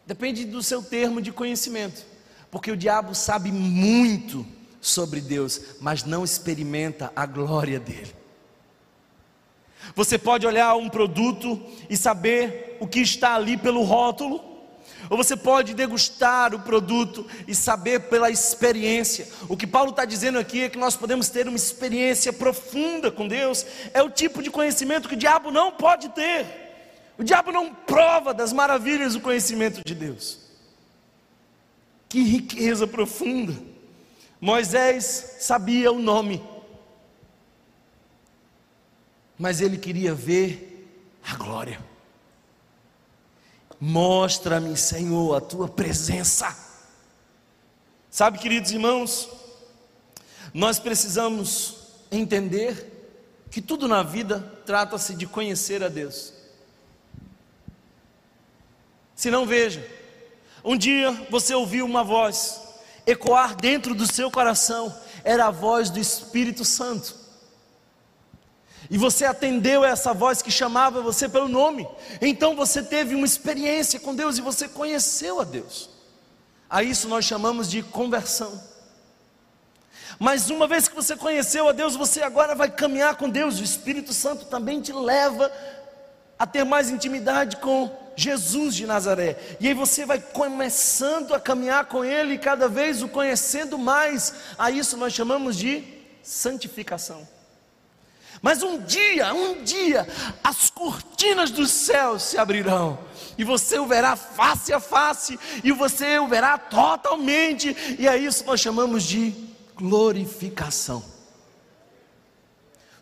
[0.07, 2.07] Depende do seu termo de conhecimento,
[2.49, 4.47] porque o diabo sabe muito
[4.81, 8.15] sobre Deus, mas não experimenta a glória dele.
[9.97, 14.50] Você pode olhar um produto e saber o que está ali pelo rótulo,
[15.09, 19.29] ou você pode degustar o produto e saber pela experiência.
[19.49, 23.27] O que Paulo está dizendo aqui é que nós podemos ter uma experiência profunda com
[23.27, 26.47] Deus, é o tipo de conhecimento que o diabo não pode ter.
[27.19, 30.39] O diabo não prova das maravilhas do conhecimento de Deus.
[32.09, 33.55] Que riqueza profunda!
[34.41, 36.43] Moisés sabia o nome,
[39.39, 40.89] mas ele queria ver
[41.23, 41.90] a glória.
[43.81, 46.55] Mostra-me, Senhor, a tua presença.
[48.11, 49.31] Sabe, queridos irmãos,
[50.53, 51.77] nós precisamos
[52.11, 52.91] entender
[53.51, 56.35] que tudo na vida trata-se de conhecer a Deus.
[59.15, 59.87] Se não, veja,
[60.65, 62.61] um dia você ouviu uma voz
[63.07, 67.20] ecoar dentro do seu coração, era a voz do Espírito Santo.
[68.91, 71.87] E você atendeu essa voz que chamava você pelo nome.
[72.21, 75.89] Então você teve uma experiência com Deus e você conheceu a Deus.
[76.69, 78.61] A isso nós chamamos de conversão.
[80.19, 83.61] Mas uma vez que você conheceu a Deus, você agora vai caminhar com Deus.
[83.61, 85.51] O Espírito Santo também te leva
[86.39, 89.57] a ter mais intimidade com Jesus de Nazaré.
[89.61, 94.35] E aí você vai começando a caminhar com Ele, e cada vez o conhecendo mais.
[94.59, 95.85] A isso nós chamamos de
[96.23, 97.27] santificação.
[98.43, 100.09] Mas um dia, um dia,
[100.43, 102.99] as cortinas dos céus se abrirão,
[103.37, 108.43] e você o verá face a face, e você o verá totalmente, e é isso
[108.43, 109.35] que nós chamamos de
[109.77, 111.05] glorificação.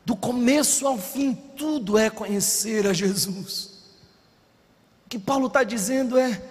[0.04, 3.78] Do começo ao fim, tudo é conhecer a Jesus.
[5.06, 6.42] O que Paulo está dizendo é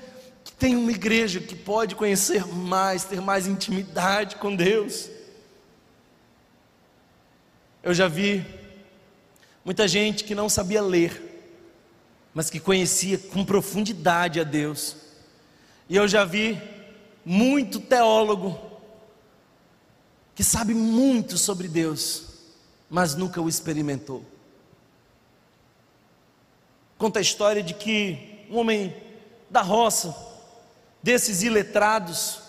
[0.45, 5.10] que tem uma igreja que pode conhecer mais, ter mais intimidade com Deus.
[7.84, 8.45] Eu já vi
[9.67, 11.21] Muita gente que não sabia ler,
[12.34, 14.95] mas que conhecia com profundidade a Deus.
[15.89, 16.58] E eu já vi
[17.25, 18.58] muito teólogo
[20.34, 22.27] que sabe muito sobre Deus,
[22.89, 24.23] mas nunca o experimentou.
[26.97, 28.95] Conta a história de que um homem
[29.49, 30.15] da roça,
[31.03, 32.39] desses iletrados,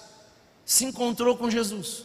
[0.64, 2.04] se encontrou com Jesus.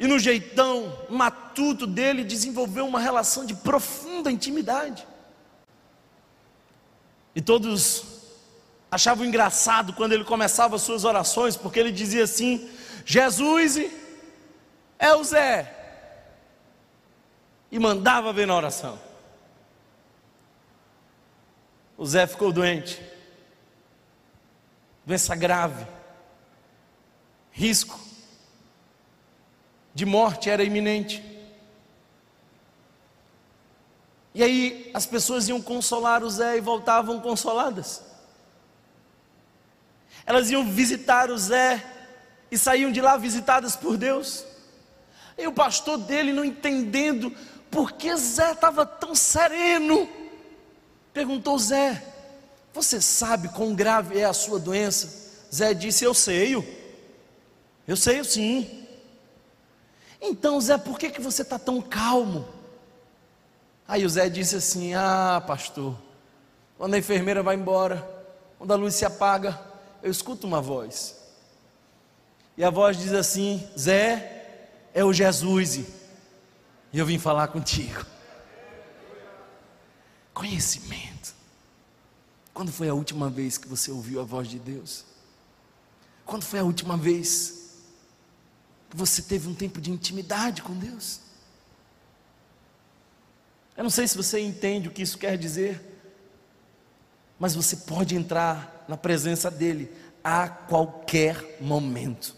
[0.00, 5.06] E no jeitão matuto dele desenvolveu uma relação de profunda intimidade.
[7.34, 8.06] E todos
[8.90, 12.66] achavam engraçado quando ele começava as suas orações, porque ele dizia assim:
[13.04, 13.76] Jesus
[14.98, 15.76] é o Zé.
[17.70, 18.98] E mandava ver na oração.
[21.98, 22.98] O Zé ficou doente,
[25.04, 25.86] doença grave,
[27.52, 28.09] risco
[29.94, 31.22] de morte era iminente.
[34.34, 38.02] E aí as pessoas iam consolar o Zé e voltavam consoladas.
[40.24, 41.84] Elas iam visitar o Zé
[42.50, 44.44] e saíam de lá visitadas por Deus.
[45.36, 47.34] E o pastor dele, não entendendo
[47.70, 50.08] por que Zé estava tão sereno,
[51.12, 52.02] perguntou: Zé,
[52.72, 55.30] você sabe quão grave é a sua doença?
[55.52, 56.54] Zé disse: Eu sei,
[57.86, 58.79] eu sei sim.
[60.20, 62.46] Então, Zé, por que, que você está tão calmo?
[63.88, 65.96] Aí o Zé disse assim: Ah, pastor,
[66.76, 68.08] quando a enfermeira vai embora,
[68.58, 69.58] quando a luz se apaga,
[70.02, 71.16] eu escuto uma voz.
[72.56, 75.76] E a voz diz assim: Zé, é o Jesus,
[76.92, 78.04] e eu vim falar contigo.
[80.34, 81.34] Conhecimento.
[82.52, 85.04] Quando foi a última vez que você ouviu a voz de Deus?
[86.26, 87.59] Quando foi a última vez
[88.96, 91.20] você teve um tempo de intimidade com Deus.
[93.76, 95.80] Eu não sei se você entende o que isso quer dizer,
[97.38, 99.90] mas você pode entrar na presença dEle
[100.22, 102.36] a qualquer momento.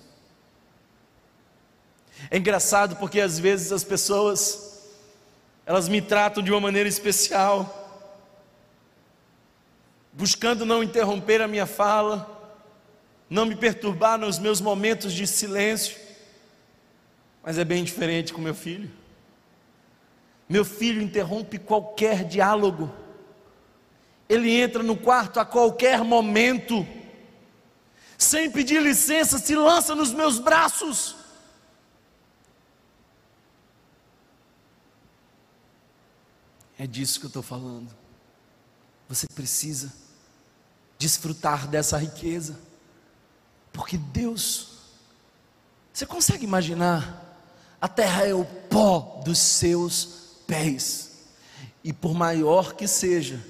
[2.31, 4.83] É engraçado porque às vezes as pessoas,
[5.67, 7.79] elas me tratam de uma maneira especial,
[10.13, 12.29] buscando não interromper a minha fala,
[13.29, 16.02] não me perturbar nos meus momentos de silêncio.
[17.43, 18.91] Mas é bem diferente com meu filho.
[20.49, 22.93] Meu filho interrompe qualquer diálogo.
[24.29, 26.87] Ele entra no quarto a qualquer momento.
[28.17, 31.17] Sem pedir licença, se lança nos meus braços.
[36.79, 37.91] É disso que eu estou falando.
[39.09, 39.93] Você precisa
[40.99, 42.59] desfrutar dessa riqueza,
[43.73, 44.79] porque Deus,
[45.93, 47.32] você consegue imaginar
[47.83, 51.25] a terra é o pó dos seus pés,
[51.83, 53.45] e por maior que seja,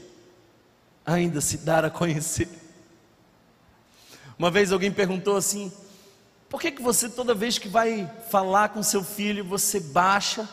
[1.04, 2.48] ainda se dar a conhecer.
[4.38, 5.70] Uma vez alguém perguntou assim:
[6.48, 10.48] por que, que você, toda vez que vai falar com seu filho, você baixa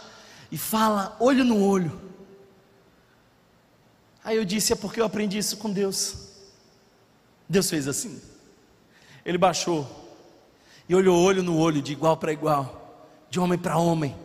[0.51, 2.01] e fala olho no olho?
[4.25, 6.27] Aí eu disse: é porque eu aprendi isso com Deus.
[7.47, 8.21] Deus fez assim.
[9.23, 9.88] Ele baixou
[10.89, 12.78] e olhou olho no olho, de igual para igual
[13.30, 14.15] de homem para homem,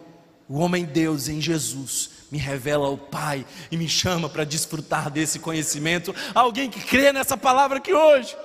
[0.48, 5.38] o homem Deus em Jesus me revela o Pai e me chama para desfrutar desse
[5.38, 6.14] conhecimento.
[6.34, 8.36] Alguém que crê nessa palavra aqui hoje.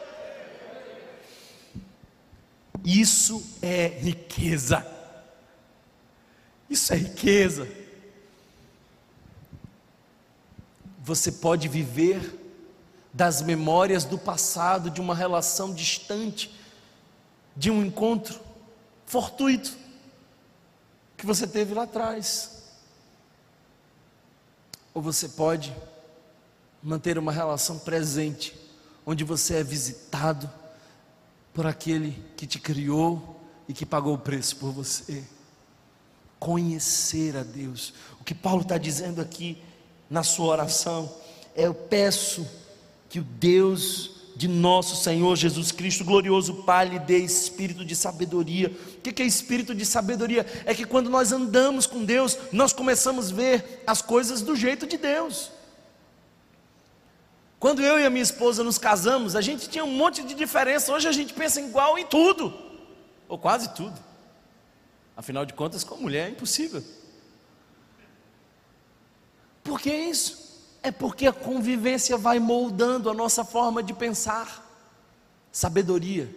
[2.86, 4.86] Isso é riqueza.
[6.70, 7.68] Isso é riqueza.
[11.04, 12.40] Você pode viver
[13.12, 16.54] das memórias do passado, de uma relação distante,
[17.58, 18.40] de um encontro
[19.06, 19.89] fortuito
[21.20, 22.64] que você teve lá atrás.
[24.94, 25.76] Ou você pode
[26.82, 28.56] manter uma relação presente,
[29.06, 30.50] onde você é visitado
[31.54, 35.24] por aquele que te criou e que pagou o preço por você.
[36.40, 37.94] Conhecer a Deus.
[38.22, 39.62] O que Paulo está dizendo aqui
[40.10, 41.14] na sua oração
[41.54, 42.48] é: Eu peço
[43.10, 48.74] que o Deus de nosso Senhor Jesus Cristo, glorioso Pai, lhe dê espírito de sabedoria.
[48.98, 50.46] O que é espírito de sabedoria?
[50.64, 54.88] É que quando nós andamos com Deus, nós começamos a ver as coisas do jeito
[54.88, 55.52] de Deus.
[57.60, 60.94] Quando eu e a minha esposa nos casamos, a gente tinha um monte de diferença.
[60.94, 62.58] Hoje a gente pensa igual em tudo,
[63.28, 64.00] ou quase tudo.
[65.18, 66.82] Afinal de contas, com mulher é impossível.
[69.62, 70.39] Por que isso?
[70.82, 74.66] É porque a convivência vai moldando a nossa forma de pensar.
[75.52, 76.34] Sabedoria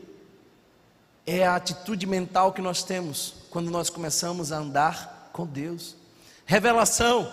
[1.26, 5.96] é a atitude mental que nós temos quando nós começamos a andar com Deus.
[6.44, 7.32] Revelação,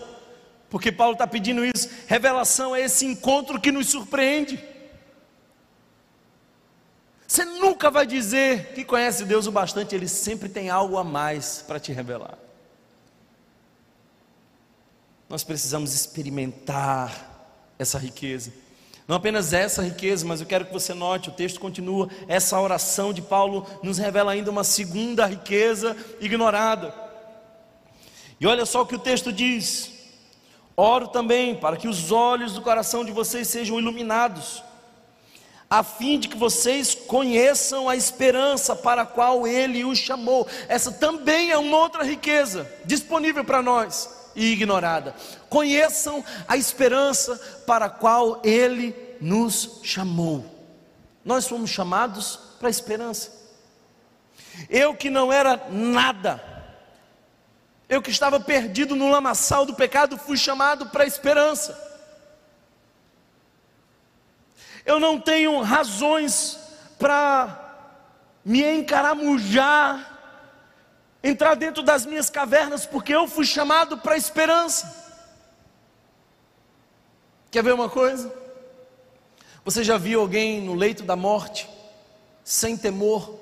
[0.69, 1.89] porque Paulo está pedindo isso.
[2.07, 4.63] Revelação é esse encontro que nos surpreende.
[7.27, 11.63] Você nunca vai dizer que conhece Deus o bastante, Ele sempre tem algo a mais
[11.67, 12.37] para te revelar.
[15.29, 17.29] Nós precisamos experimentar
[17.77, 18.51] essa riqueza.
[19.07, 23.13] Não apenas essa riqueza, mas eu quero que você note, o texto continua, essa oração
[23.13, 26.93] de Paulo nos revela ainda uma segunda riqueza ignorada.
[28.39, 29.91] E olha só o que o texto diz:
[30.75, 34.63] Oro também para que os olhos do coração de vocês sejam iluminados,
[35.69, 40.47] a fim de que vocês conheçam a esperança para a qual ele os chamou.
[40.67, 45.15] Essa também é uma outra riqueza disponível para nós e ignorada.
[45.49, 50.45] Conheçam a esperança para a qual Ele nos chamou.
[51.23, 53.37] Nós fomos chamados para a esperança.
[54.69, 56.43] Eu que não era nada,
[57.87, 61.87] eu que estava perdido no lamaçal do pecado, fui chamado para a esperança.
[64.85, 66.59] Eu não tenho razões
[66.97, 67.69] para
[68.43, 70.18] me encaramujar
[71.23, 75.07] entrar dentro das minhas cavernas, porque eu fui chamado para a esperança.
[77.51, 78.33] Quer ver uma coisa?
[79.65, 81.69] Você já viu alguém no leito da morte,
[82.43, 83.37] sem temor,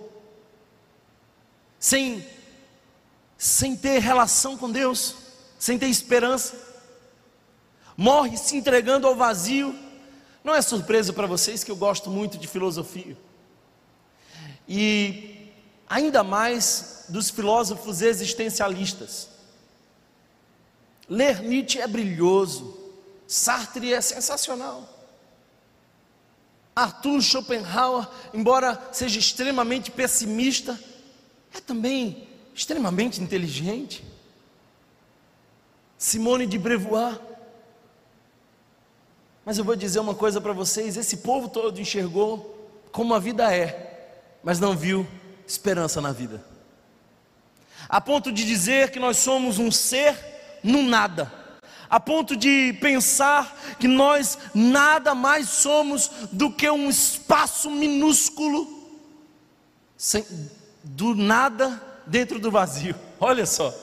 [1.79, 2.25] sem,
[3.37, 5.15] sem ter relação com Deus,
[5.59, 6.55] sem ter esperança,
[7.95, 9.75] morre se entregando ao vazio.
[10.43, 13.17] Não é surpresa para vocês que eu gosto muito de filosofia.
[14.67, 15.36] E
[15.89, 19.29] ainda mais dos filósofos existencialistas.
[21.09, 22.77] Ler Nietzsche é brilhoso,
[23.27, 24.93] Sartre é sensacional.
[26.75, 30.79] Arthur Schopenhauer, embora seja extremamente pessimista,
[31.53, 34.03] é também extremamente inteligente.
[35.97, 37.19] Simone de Beauvoir.
[39.43, 43.51] Mas eu vou dizer uma coisa para vocês: esse povo todo enxergou como a vida
[43.51, 44.11] é,
[44.43, 45.07] mas não viu
[45.47, 46.43] esperança na vida.
[47.87, 50.15] A ponto de dizer que nós somos um ser
[50.63, 51.31] no nada,
[51.89, 58.67] a ponto de pensar que nós nada mais somos do que um espaço minúsculo,
[59.95, 60.25] sem,
[60.83, 62.95] do nada dentro do vazio.
[63.19, 63.73] Olha só,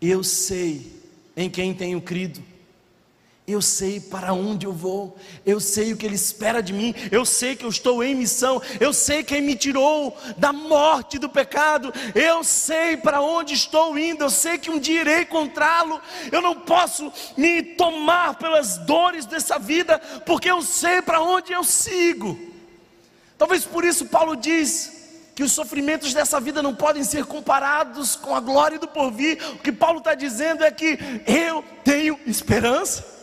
[0.00, 1.02] eu sei
[1.36, 2.53] em quem tenho crido
[3.46, 7.26] eu sei para onde eu vou, eu sei o que Ele espera de mim, eu
[7.26, 11.92] sei que eu estou em missão, eu sei quem me tirou da morte do pecado,
[12.14, 16.00] eu sei para onde estou indo, eu sei que um dia irei encontrá-lo,
[16.32, 21.62] eu não posso me tomar pelas dores dessa vida, porque eu sei para onde eu
[21.62, 22.38] sigo.
[23.36, 24.90] Talvez por isso Paulo diz
[25.34, 29.58] que os sofrimentos dessa vida não podem ser comparados com a glória do porvir, o
[29.58, 33.13] que Paulo está dizendo é que eu tenho esperança.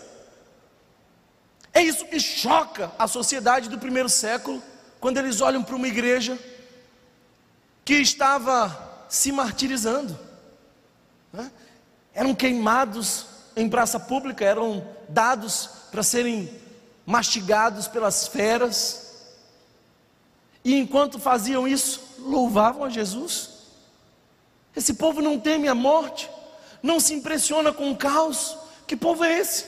[1.73, 4.61] É isso que choca a sociedade do primeiro século,
[4.99, 6.37] quando eles olham para uma igreja
[7.85, 10.17] que estava se martirizando.
[11.31, 11.49] Né?
[12.13, 16.49] Eram queimados em praça pública, eram dados para serem
[17.05, 19.29] mastigados pelas feras.
[20.63, 23.49] E enquanto faziam isso, louvavam a Jesus.
[24.75, 26.29] Esse povo não teme a morte,
[26.83, 28.57] não se impressiona com o caos.
[28.85, 29.65] Que povo é esse?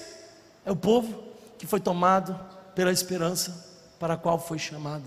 [0.66, 1.23] É o povo
[1.64, 2.38] que foi tomado
[2.76, 3.66] pela esperança
[3.98, 5.06] para a qual foi chamado.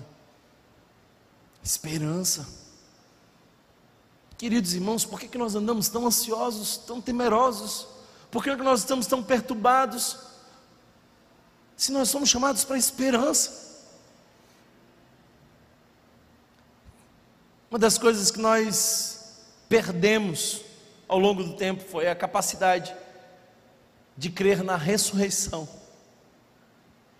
[1.62, 2.48] Esperança.
[4.38, 7.86] Queridos irmãos, por que, que nós andamos tão ansiosos, tão temerosos?
[8.30, 10.16] Por que, que nós estamos tão perturbados?
[11.76, 13.84] Se nós somos chamados para esperança.
[17.70, 20.62] Uma das coisas que nós perdemos
[21.06, 22.96] ao longo do tempo foi a capacidade
[24.16, 25.75] de crer na ressurreição.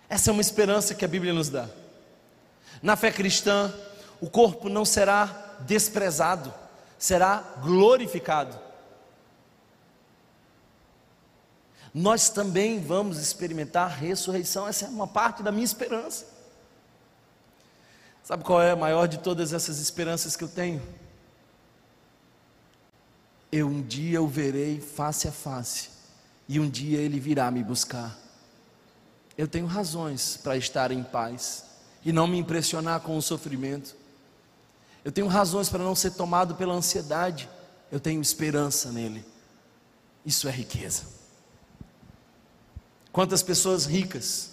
[0.09, 1.67] Essa é uma esperança que a Bíblia nos dá.
[2.81, 3.73] Na fé cristã,
[4.21, 6.53] o corpo não será desprezado,
[6.97, 8.57] será glorificado.
[11.93, 16.25] Nós também vamos experimentar a ressurreição, essa é uma parte da minha esperança.
[18.23, 20.81] Sabe qual é a maior de todas essas esperanças que eu tenho?
[23.51, 25.89] Eu um dia o verei face a face,
[26.47, 28.26] e um dia ele virá me buscar.
[29.37, 31.63] Eu tenho razões para estar em paz
[32.03, 33.95] e não me impressionar com o sofrimento.
[35.05, 37.47] Eu tenho razões para não ser tomado pela ansiedade.
[37.91, 39.23] Eu tenho esperança nele.
[40.25, 41.03] Isso é riqueza.
[43.11, 44.51] Quantas pessoas ricas,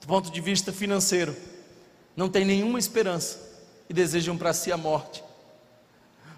[0.00, 1.34] do ponto de vista financeiro,
[2.16, 3.38] não têm nenhuma esperança
[3.88, 5.22] e desejam para si a morte?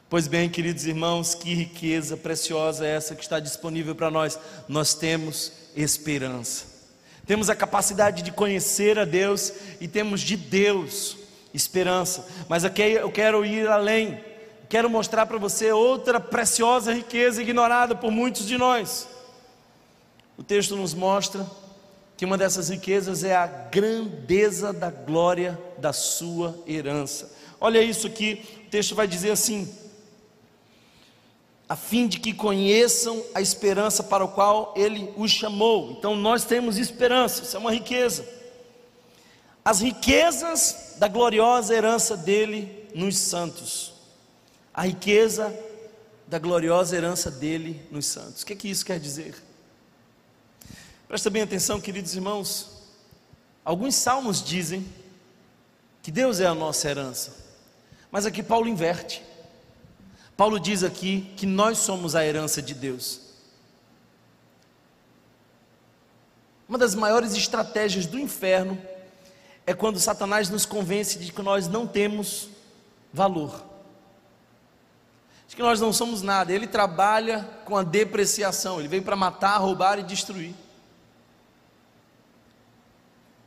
[0.09, 4.39] Pois bem, queridos irmãos, que riqueza preciosa é essa que está disponível para nós.
[4.69, 6.76] Nós temos esperança
[7.27, 11.17] temos a capacidade de conhecer a Deus e temos de Deus
[11.53, 12.27] esperança.
[12.49, 14.21] Mas aqui eu quero ir além,
[14.69, 19.09] quero mostrar para você outra preciosa riqueza ignorada por muitos de nós.
[20.39, 21.47] O texto nos mostra
[22.17, 27.35] que uma dessas riquezas é a grandeza da glória da sua herança.
[27.61, 29.69] Olha isso aqui, o texto vai dizer assim:
[31.69, 35.93] a fim de que conheçam a esperança para o qual ele os chamou.
[35.93, 38.27] Então nós temos esperança, isso é uma riqueza.
[39.65, 43.95] As riquezas da gloriosa herança dele nos santos.
[44.73, 45.53] A riqueza
[46.27, 48.43] da gloriosa herança dele nos santos.
[48.43, 49.35] O que, é que isso quer dizer?
[51.09, 52.77] Presta bem atenção, queridos irmãos.
[53.65, 54.87] Alguns salmos dizem
[56.01, 57.35] que Deus é a nossa herança,
[58.13, 59.26] mas aqui Paulo inverte.
[60.37, 63.21] Paulo diz aqui que nós somos a herança de Deus.
[66.69, 68.79] Uma das maiores estratégias do inferno
[69.65, 72.51] é quando Satanás nos convence de que nós não temos
[73.13, 73.65] valor,
[75.49, 76.53] de que nós não somos nada.
[76.53, 80.55] Ele trabalha com a depreciação, ele veio para matar, roubar e destruir.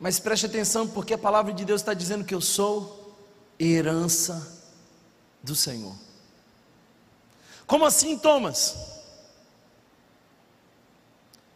[0.00, 3.16] Mas preste atenção, porque a palavra de Deus está dizendo que eu sou
[3.60, 4.64] herança
[5.42, 5.94] do Senhor.
[7.70, 9.00] Como assim, Thomas?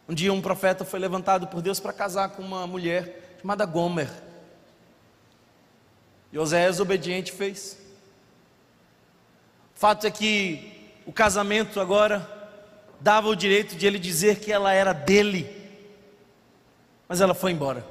[0.07, 4.09] Um dia um profeta foi levantado por Deus para casar com uma mulher chamada Gomer.
[6.31, 7.77] E Oséias obediente fez.
[9.75, 12.25] O fato é que o casamento agora
[13.01, 15.69] dava o direito de ele dizer que ela era dele.
[17.09, 17.85] Mas ela foi embora.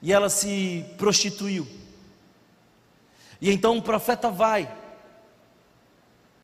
[0.00, 1.68] E ela se prostituiu.
[3.42, 4.83] E então o profeta vai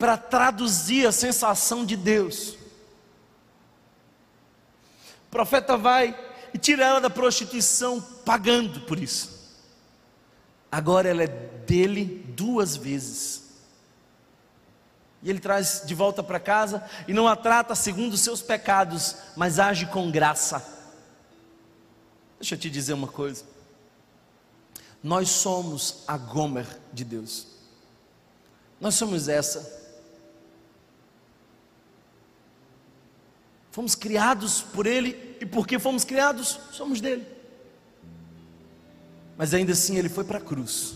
[0.01, 2.57] para traduzir a sensação de Deus.
[5.27, 6.19] O profeta vai
[6.51, 9.29] e tira ela da prostituição, pagando por isso.
[10.71, 13.43] Agora ela é dele duas vezes.
[15.21, 19.15] E ele traz de volta para casa e não a trata segundo os seus pecados,
[19.35, 20.65] mas age com graça.
[22.39, 23.45] Deixa eu te dizer uma coisa.
[25.03, 27.45] Nós somos a Gomer de Deus.
[28.79, 29.79] Nós somos essa
[33.71, 37.25] Fomos criados por Ele e porque fomos criados, somos dele.
[39.35, 40.93] Mas ainda assim ele foi para a cruz,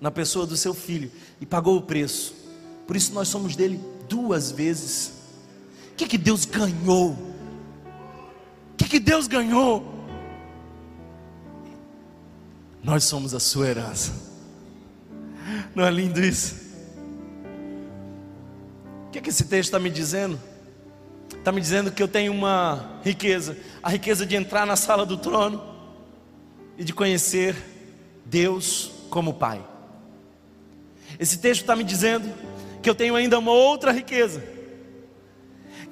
[0.00, 2.34] na pessoa do seu filho, e pagou o preço.
[2.86, 5.12] Por isso nós somos dele duas vezes.
[5.92, 7.10] O que, que Deus ganhou?
[7.10, 9.84] O que, que Deus ganhou?
[12.82, 14.12] Nós somos a sua herança.
[15.74, 16.54] Não é lindo isso?
[19.08, 20.40] O que, que esse texto está me dizendo?
[21.44, 25.18] Está me dizendo que eu tenho uma riqueza, a riqueza de entrar na sala do
[25.18, 25.62] trono
[26.78, 27.54] e de conhecer
[28.24, 29.62] Deus como Pai.
[31.18, 32.32] Esse texto está me dizendo
[32.82, 34.42] que eu tenho ainda uma outra riqueza,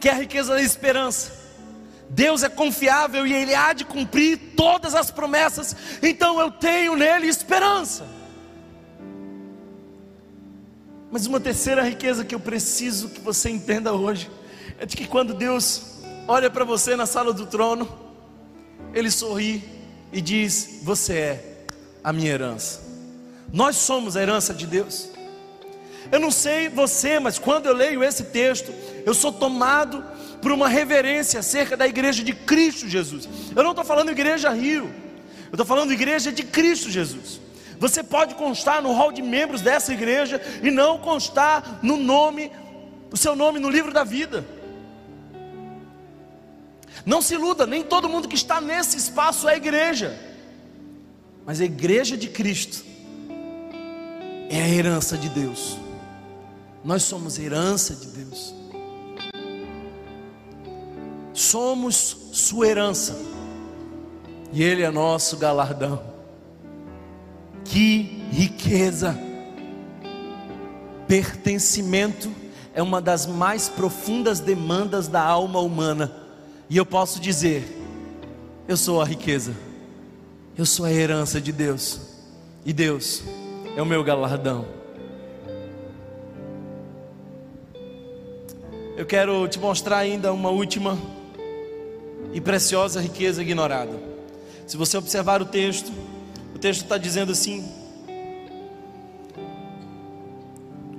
[0.01, 1.33] que é a riqueza da esperança.
[2.09, 7.27] Deus é confiável e Ele há de cumprir todas as promessas, então eu tenho nele
[7.27, 8.07] esperança.
[11.11, 14.31] Mas uma terceira riqueza que eu preciso que você entenda hoje
[14.79, 17.89] é de que quando Deus olha para você na sala do trono,
[18.95, 19.63] Ele sorri
[20.13, 21.65] e diz: Você é
[22.03, 22.81] a minha herança.
[23.53, 25.11] Nós somos a herança de Deus.
[26.11, 28.73] Eu não sei você, mas quando eu leio esse texto,
[29.07, 30.05] eu sou tomado
[30.41, 33.29] por uma reverência acerca da igreja de Cristo Jesus.
[33.55, 34.93] Eu não estou falando igreja Rio,
[35.47, 37.41] eu estou falando igreja de Cristo Jesus.
[37.79, 42.51] Você pode constar no hall de membros dessa igreja e não constar no nome,
[43.11, 44.45] o seu nome no livro da vida.
[47.05, 50.19] Não se iluda, nem todo mundo que está nesse espaço é igreja,
[51.45, 52.85] mas a igreja de Cristo
[54.49, 55.77] é a herança de Deus.
[56.85, 58.63] Nós somos herança de Deus
[61.53, 63.19] somos sua herança,
[64.53, 66.03] e Ele é nosso galardão.
[67.65, 69.19] Que riqueza!
[71.07, 72.31] Pertencimento
[72.75, 76.11] é uma das mais profundas demandas da alma humana,
[76.73, 77.69] e eu posso dizer:
[78.67, 79.55] eu sou a riqueza,
[80.57, 82.01] eu sou a herança de Deus,
[82.65, 83.23] e Deus
[83.77, 84.65] é o meu galardão.
[88.97, 90.99] Eu quero te mostrar ainda uma última
[92.33, 93.93] e preciosa riqueza ignorada.
[94.67, 95.93] Se você observar o texto,
[96.55, 97.71] o texto está dizendo assim: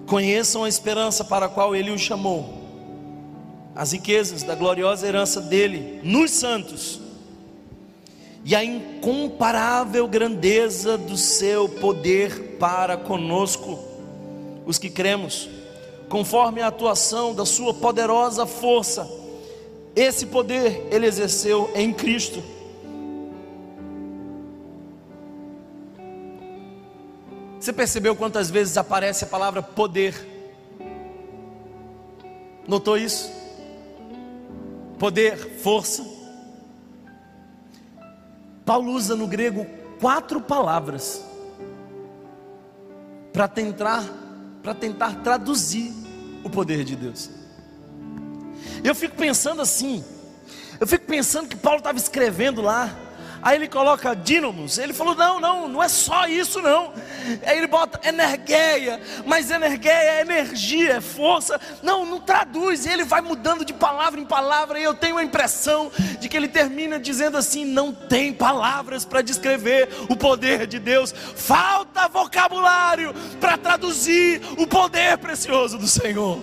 [0.06, 2.63] Conheçam a esperança para a qual Ele os chamou,
[3.76, 7.00] as riquezas da gloriosa herança dele nos santos,
[8.46, 13.80] e a incomparável grandeza do seu poder para conosco,
[14.66, 15.50] os que cremos,
[16.10, 19.24] conforme a atuação da sua poderosa força
[19.96, 22.44] esse poder ele exerceu em Cristo.
[27.60, 30.16] Você percebeu quantas vezes aparece a palavra poder?
[32.68, 33.32] Notou isso?
[35.04, 36.02] Poder, força.
[38.64, 39.68] Paulo usa no grego
[40.00, 41.22] quatro palavras
[43.34, 44.02] para tentar
[44.62, 45.92] para tentar traduzir
[46.42, 47.30] o poder de Deus.
[48.82, 50.02] Eu fico pensando assim,
[50.80, 52.98] eu fico pensando que Paulo estava escrevendo lá,
[53.44, 56.94] aí ele coloca dínamos, ele falou: não, não, não é só isso não.
[57.46, 61.60] Aí ele bota energeia, mas energeia é energia, é força.
[61.82, 65.24] Não, não traduz, e ele vai mudando de palavra em palavra, e eu tenho a
[65.24, 70.80] impressão de que ele termina dizendo assim: não tem palavras para descrever o poder de
[70.80, 76.42] Deus, falta vocabulário para traduzir o poder precioso do Senhor.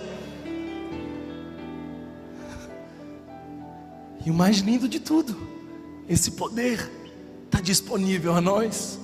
[4.23, 5.50] E o mais lindo de tudo,
[6.11, 6.91] esse poder
[7.45, 8.99] está disponível a nós.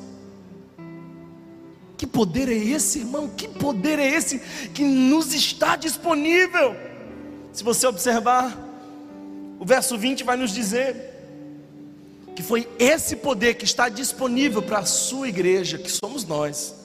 [1.95, 3.29] Que poder é esse, irmão?
[3.29, 4.39] Que poder é esse
[4.73, 6.75] que nos está disponível?
[7.53, 8.55] Se você observar,
[9.57, 11.13] o verso 20 vai nos dizer
[12.35, 16.75] que foi esse poder que está disponível para a sua igreja, que somos nós,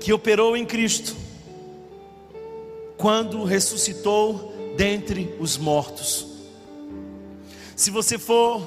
[0.00, 1.14] que operou em Cristo,
[2.96, 6.31] quando ressuscitou dentre os mortos.
[7.74, 8.62] Se você for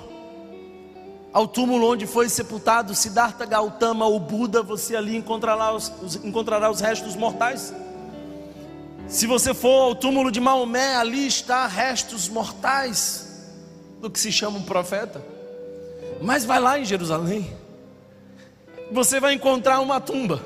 [1.31, 6.71] ao túmulo onde foi sepultado Siddhartha Gautama, o Buda, você ali encontrará os, os, encontrará
[6.71, 7.73] os restos mortais.
[9.07, 13.51] Se você for ao túmulo de Maomé, ali está restos mortais
[14.01, 15.23] do que se chama um profeta.
[16.21, 17.55] Mas vai lá em Jerusalém,
[18.91, 20.41] você vai encontrar uma tumba.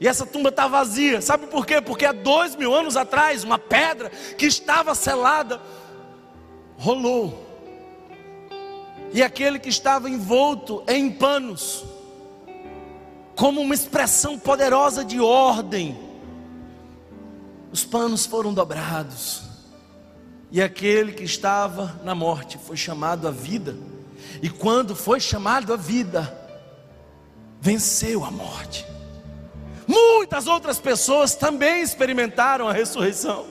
[0.00, 1.20] E essa tumba está vazia.
[1.20, 1.80] Sabe por quê?
[1.80, 5.60] Porque há dois mil anos atrás, uma pedra que estava selada
[6.78, 7.47] rolou
[9.12, 11.84] e aquele que estava envolto em panos,
[13.34, 15.98] como uma expressão poderosa de ordem.
[17.70, 19.42] Os panos foram dobrados,
[20.50, 23.76] e aquele que estava na morte foi chamado à vida,
[24.42, 26.36] e quando foi chamado à vida,
[27.60, 28.86] venceu a morte.
[29.86, 33.46] Muitas outras pessoas também experimentaram a ressurreição.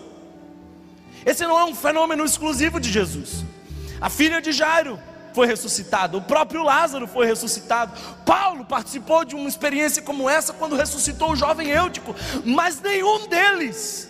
[1.25, 3.43] Esse não é um fenômeno exclusivo de Jesus.
[3.99, 4.99] A filha de Jairo
[5.37, 7.93] foi ressuscitado, o próprio Lázaro foi ressuscitado.
[8.25, 14.09] Paulo participou de uma experiência como essa quando ressuscitou o jovem Eutico, mas nenhum deles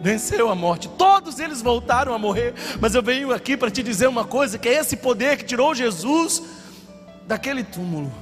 [0.00, 0.88] venceu a morte.
[0.88, 4.68] Todos eles voltaram a morrer, mas eu venho aqui para te dizer uma coisa, que
[4.68, 6.42] é esse poder que tirou Jesus
[7.28, 8.12] daquele túmulo.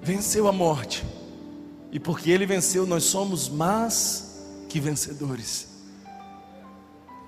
[0.00, 1.04] Venceu a morte.
[1.90, 5.66] E porque ele venceu, nós somos mais que vencedores.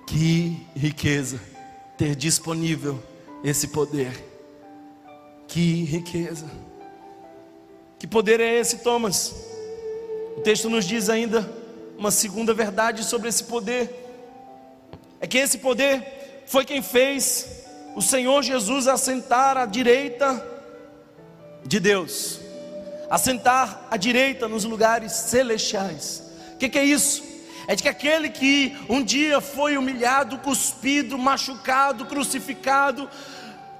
[0.07, 1.54] Que riqueza
[1.97, 3.03] ter disponível
[3.43, 4.13] esse poder.
[5.47, 6.47] Que riqueza!
[7.99, 9.35] Que poder é esse, Thomas?
[10.37, 11.49] O texto nos diz ainda
[11.97, 13.93] uma segunda verdade sobre esse poder:
[15.21, 17.65] é que esse poder foi quem fez
[17.95, 20.45] o Senhor Jesus assentar à direita
[21.65, 22.41] de Deus,
[23.09, 26.23] assentar à direita nos lugares celestiais.
[26.55, 27.34] O que, que é isso?
[27.67, 33.09] É de que aquele que um dia foi humilhado, cuspido, machucado, crucificado,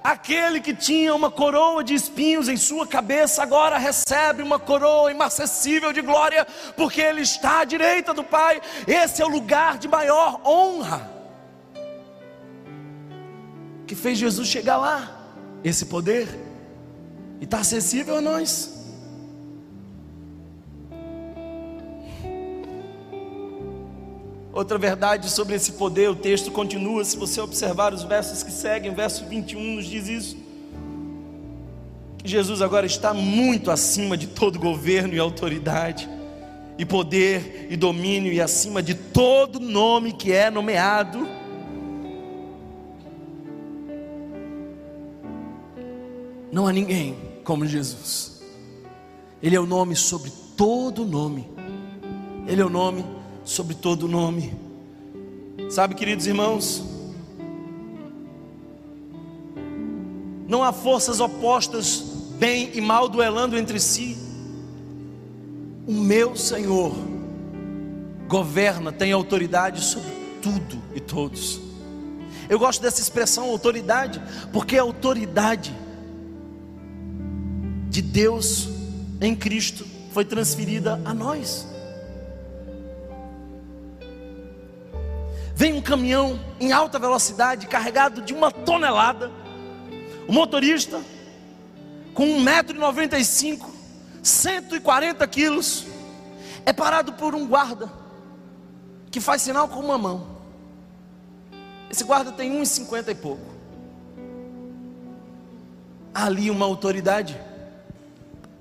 [0.05, 5.91] Aquele que tinha uma coroa de espinhos em sua cabeça, agora recebe uma coroa inacessível
[5.91, 6.45] de glória,
[6.77, 8.61] porque ele está à direita do Pai.
[8.85, 11.09] Esse é o lugar de maior honra
[13.87, 15.09] que fez Jesus chegar lá.
[15.63, 16.27] Esse poder
[17.41, 18.74] e está acessível a nós.
[24.55, 28.89] Outra verdade sobre esse poder, o texto continua, se você observar os versos que seguem,
[28.89, 30.37] o verso 21 nos diz isso.
[32.23, 36.09] Jesus agora está muito acima de todo governo e autoridade,
[36.77, 41.27] e poder e domínio, e acima de todo nome que é nomeado.
[46.49, 48.41] Não há ninguém como Jesus.
[49.43, 51.45] Ele é o nome sobre todo nome.
[52.47, 53.03] Ele é o nome
[53.45, 54.53] sobre todo nome.
[55.69, 56.83] Sabe, queridos irmãos,
[60.47, 62.03] não há forças opostas,
[62.37, 64.17] bem e mal duelando entre si.
[65.87, 66.93] O meu Senhor
[68.27, 70.09] governa, tem autoridade sobre
[70.41, 71.61] tudo e todos.
[72.49, 74.21] Eu gosto dessa expressão autoridade,
[74.51, 75.73] porque a autoridade
[77.89, 78.67] de Deus
[79.21, 81.74] em Cristo foi transferida a nós.
[85.65, 89.31] Vem um caminhão em alta velocidade, carregado de uma tonelada.
[90.27, 91.01] O motorista,
[92.13, 93.65] com 1,95m,
[94.21, 95.87] 140 quilos,
[96.67, 97.91] é parado por um guarda,
[99.09, 100.27] que faz sinal com uma mão.
[101.89, 103.51] Esse guarda tem 1,50 e pouco.
[106.13, 107.41] Ali uma autoridade.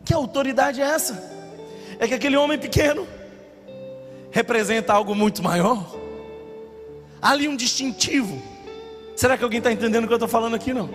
[0.06, 1.22] Que autoridade é essa?
[1.98, 3.06] É que aquele homem pequeno
[4.30, 6.02] representa algo muito maior
[7.24, 8.40] ali um distintivo.
[9.16, 10.74] Será que alguém está entendendo o que eu estou falando aqui?
[10.74, 10.90] Não.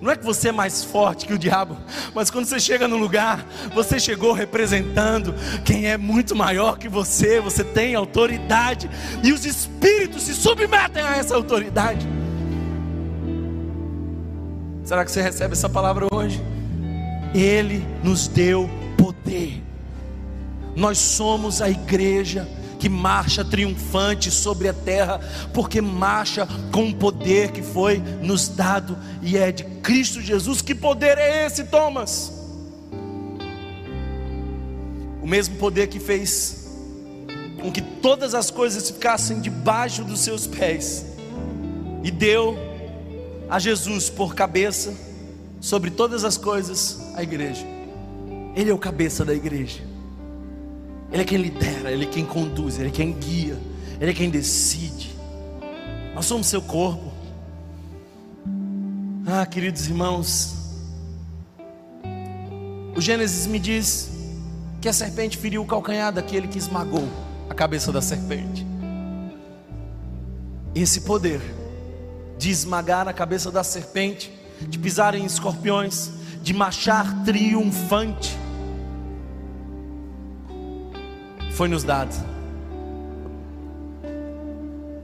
[0.00, 1.76] Não é que você é mais forte que o diabo,
[2.14, 5.34] mas quando você chega no lugar, você chegou representando
[5.64, 8.90] quem é muito maior que você, você tem autoridade,
[9.22, 12.06] e os espíritos se submetem a essa autoridade.
[14.84, 16.42] Será que você recebe essa palavra hoje?
[17.32, 19.62] Ele nos deu poder,
[20.74, 22.48] nós somos a igreja
[22.82, 25.20] que marcha triunfante sobre a terra,
[25.54, 30.60] porque marcha com o poder que foi nos dado e é de Cristo Jesus.
[30.60, 32.32] Que poder é esse, Thomas?
[35.22, 36.72] O mesmo poder que fez
[37.60, 41.06] com que todas as coisas ficassem debaixo dos seus pés
[42.02, 42.58] e deu
[43.48, 44.92] a Jesus por cabeça
[45.60, 47.64] sobre todas as coisas a igreja.
[48.56, 49.91] Ele é o cabeça da igreja.
[51.12, 53.58] Ele é quem lidera, Ele é quem conduz, Ele é quem guia,
[54.00, 55.14] Ele é quem decide.
[56.14, 57.12] Nós somos seu corpo.
[59.26, 60.56] Ah, queridos irmãos,
[62.96, 64.10] o Gênesis me diz
[64.80, 67.08] que a serpente feriu o calcanhar daquele que esmagou
[67.48, 68.66] a cabeça da serpente.
[70.74, 71.40] Esse poder
[72.38, 76.10] de esmagar a cabeça da serpente, de pisar em escorpiões,
[76.42, 78.36] de marchar triunfante,
[81.54, 82.32] foi nos dado.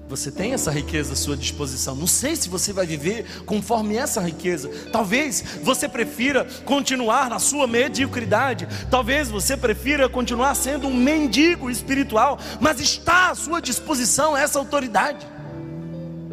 [0.09, 1.95] Você tem essa riqueza à sua disposição.
[1.95, 4.71] Não sei se você vai viver conforme essa riqueza.
[4.91, 8.67] Talvez você prefira continuar na sua mediocridade.
[8.91, 12.39] Talvez você prefira continuar sendo um mendigo espiritual.
[12.59, 15.27] Mas está à sua disposição essa autoridade.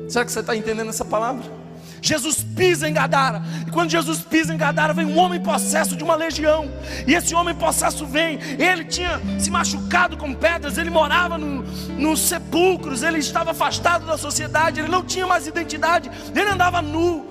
[0.07, 1.64] Será que você está entendendo essa palavra?
[2.05, 3.41] Jesus pisa em Gadara.
[3.65, 6.69] E quando Jesus pisa em Gadara, vem um homem possesso de uma legião.
[7.07, 8.37] E esse homem possesso vem.
[8.59, 10.77] Ele tinha se machucado com pedras.
[10.77, 11.63] Ele morava no,
[11.97, 13.01] nos sepulcros.
[13.01, 14.79] Ele estava afastado da sociedade.
[14.79, 16.11] Ele não tinha mais identidade.
[16.35, 17.25] Ele andava nu.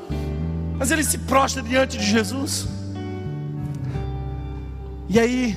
[0.76, 2.66] Mas ele se prostra diante de Jesus.
[5.08, 5.56] E aí,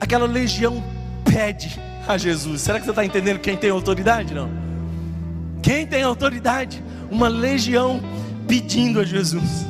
[0.00, 0.82] aquela legião
[1.30, 2.62] pede a Jesus.
[2.62, 4.32] Será que você está entendendo quem tem autoridade?
[4.32, 4.48] Não.
[5.62, 6.82] Quem tem autoridade?
[7.10, 8.00] Uma legião
[8.46, 9.66] pedindo a Jesus.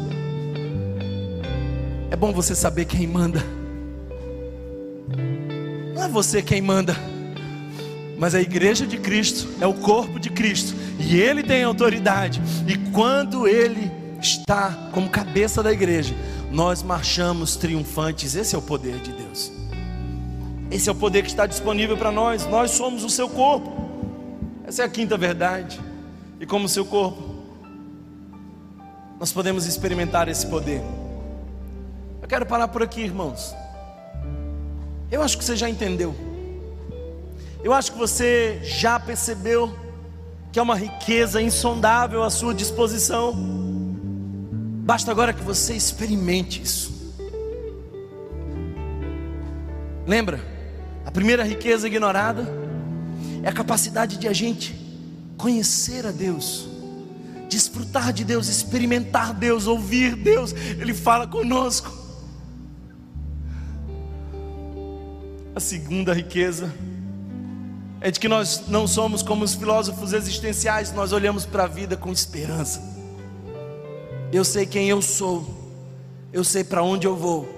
[2.11, 3.45] É bom você saber quem manda.
[5.95, 6.97] Não é você quem manda,
[8.19, 12.41] mas a igreja de Cristo é o corpo de Cristo e ele tem autoridade.
[12.67, 16.15] E quando ele está como cabeça da igreja,
[16.51, 18.35] nós marchamos triunfantes.
[18.35, 19.53] Esse é o poder de Deus.
[20.71, 22.47] Esse é o poder que está disponível para nós.
[22.47, 23.73] Nós somos o seu corpo.
[24.65, 25.81] Essa é a quinta verdade.
[26.39, 27.30] E como seu corpo,
[29.21, 30.81] nós podemos experimentar esse poder.
[32.23, 33.55] Eu quero parar por aqui, irmãos.
[35.11, 36.15] Eu acho que você já entendeu.
[37.63, 39.79] Eu acho que você já percebeu
[40.51, 43.35] que é uma riqueza insondável à sua disposição.
[44.87, 47.15] Basta agora que você experimente isso.
[50.07, 50.41] Lembra?
[51.05, 52.49] A primeira riqueza ignorada
[53.43, 54.75] é a capacidade de a gente
[55.37, 56.70] conhecer a Deus,
[57.51, 60.53] desfrutar de Deus, experimentar Deus, ouvir Deus.
[60.53, 61.93] Ele fala conosco.
[65.55, 66.73] A segunda riqueza
[68.01, 71.97] é de que nós não somos como os filósofos existenciais, nós olhamos para a vida
[71.97, 72.81] com esperança.
[74.33, 75.73] Eu sei quem eu sou,
[76.33, 77.49] eu sei para onde eu vou,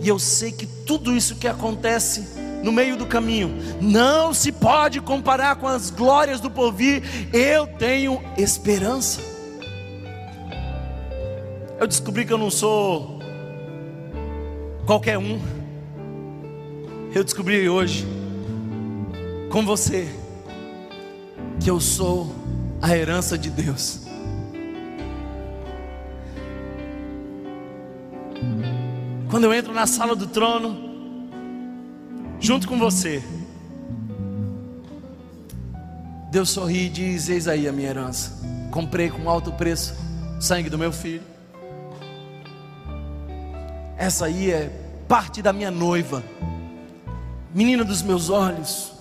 [0.00, 3.50] e eu sei que tudo isso que acontece no meio do caminho
[3.80, 7.02] não se pode comparar com as glórias do porvir.
[7.32, 9.20] Eu tenho esperança.
[11.78, 13.20] Eu descobri que eu não sou
[14.84, 15.40] qualquer um.
[17.14, 18.06] Eu descobri hoje
[19.50, 20.08] com você
[21.60, 22.34] que eu sou
[22.80, 24.06] a herança de Deus.
[29.30, 30.87] Quando eu entro na sala do trono,
[32.40, 33.22] junto com você,
[36.30, 38.38] Deus sorri e diz: Eis aí a minha herança.
[38.70, 39.94] Comprei com alto preço
[40.40, 41.22] sangue do meu filho.
[43.96, 44.70] Essa aí é
[45.08, 46.22] parte da minha noiva,
[47.52, 48.98] menina dos meus olhos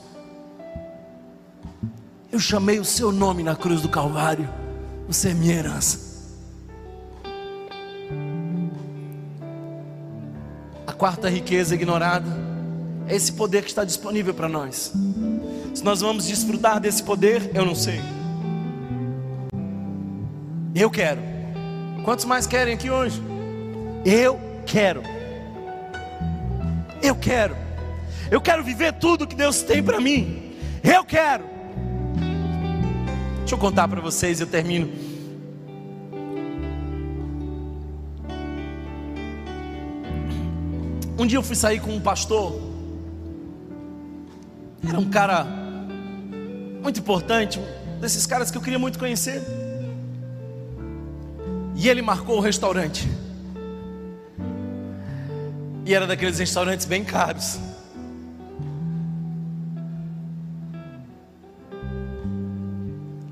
[2.38, 4.48] eu chamei o seu nome na cruz do Calvário.
[5.08, 6.00] Você é minha herança.
[10.86, 12.47] A quarta riqueza ignorada
[13.08, 14.92] é esse poder que está disponível para nós.
[15.74, 18.02] Se nós vamos desfrutar desse poder, eu não sei.
[20.76, 21.22] Eu quero.
[22.04, 23.22] Quantos mais querem aqui hoje?
[24.06, 25.02] Eu quero.
[27.02, 27.56] Eu quero.
[28.30, 30.54] Eu quero viver tudo que Deus tem para mim.
[30.84, 31.46] Eu quero.
[33.40, 34.90] Deixa eu contar para vocês, eu termino.
[41.18, 42.67] Um dia eu fui sair com um pastor.
[44.88, 45.46] Era um cara
[46.82, 49.42] muito importante, um desses caras que eu queria muito conhecer.
[51.76, 53.08] E ele marcou o restaurante.
[55.86, 57.60] E era daqueles restaurantes bem caros.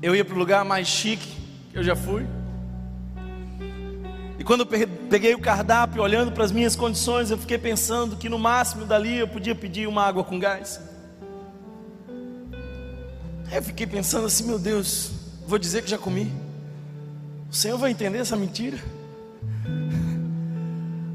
[0.06, 1.26] eu ia para o lugar mais chique
[1.72, 2.24] que eu já fui.
[4.38, 8.28] E quando eu peguei o cardápio, olhando para as minhas condições, eu fiquei pensando que
[8.28, 10.80] no máximo dali eu podia pedir uma água com gás.
[13.50, 15.12] Aí eu fiquei pensando assim, meu Deus,
[15.46, 16.32] vou dizer que já comi.
[17.50, 18.78] O Senhor vai entender essa mentira?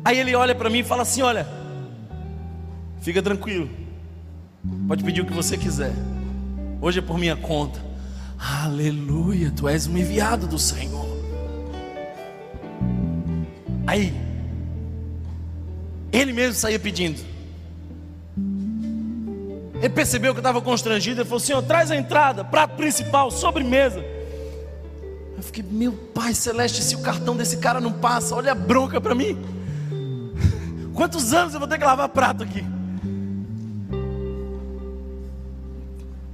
[0.03, 1.47] Aí ele olha para mim e fala assim: Olha,
[3.01, 3.69] fica tranquilo,
[4.87, 5.93] pode pedir o que você quiser,
[6.81, 7.79] hoje é por minha conta.
[8.39, 11.05] Aleluia, tu és um enviado do Senhor.
[13.85, 14.13] Aí,
[16.11, 17.30] ele mesmo saía pedindo.
[19.81, 21.21] Ele percebeu que eu estava constrangido.
[21.21, 24.05] Ele falou: Senhor, traz a entrada, prato principal, sobremesa.
[25.35, 29.01] Eu fiquei, meu Pai Celeste, se o cartão desse cara não passa, olha a bronca
[29.01, 29.35] para mim.
[30.93, 32.63] Quantos anos eu vou ter que lavar prato aqui?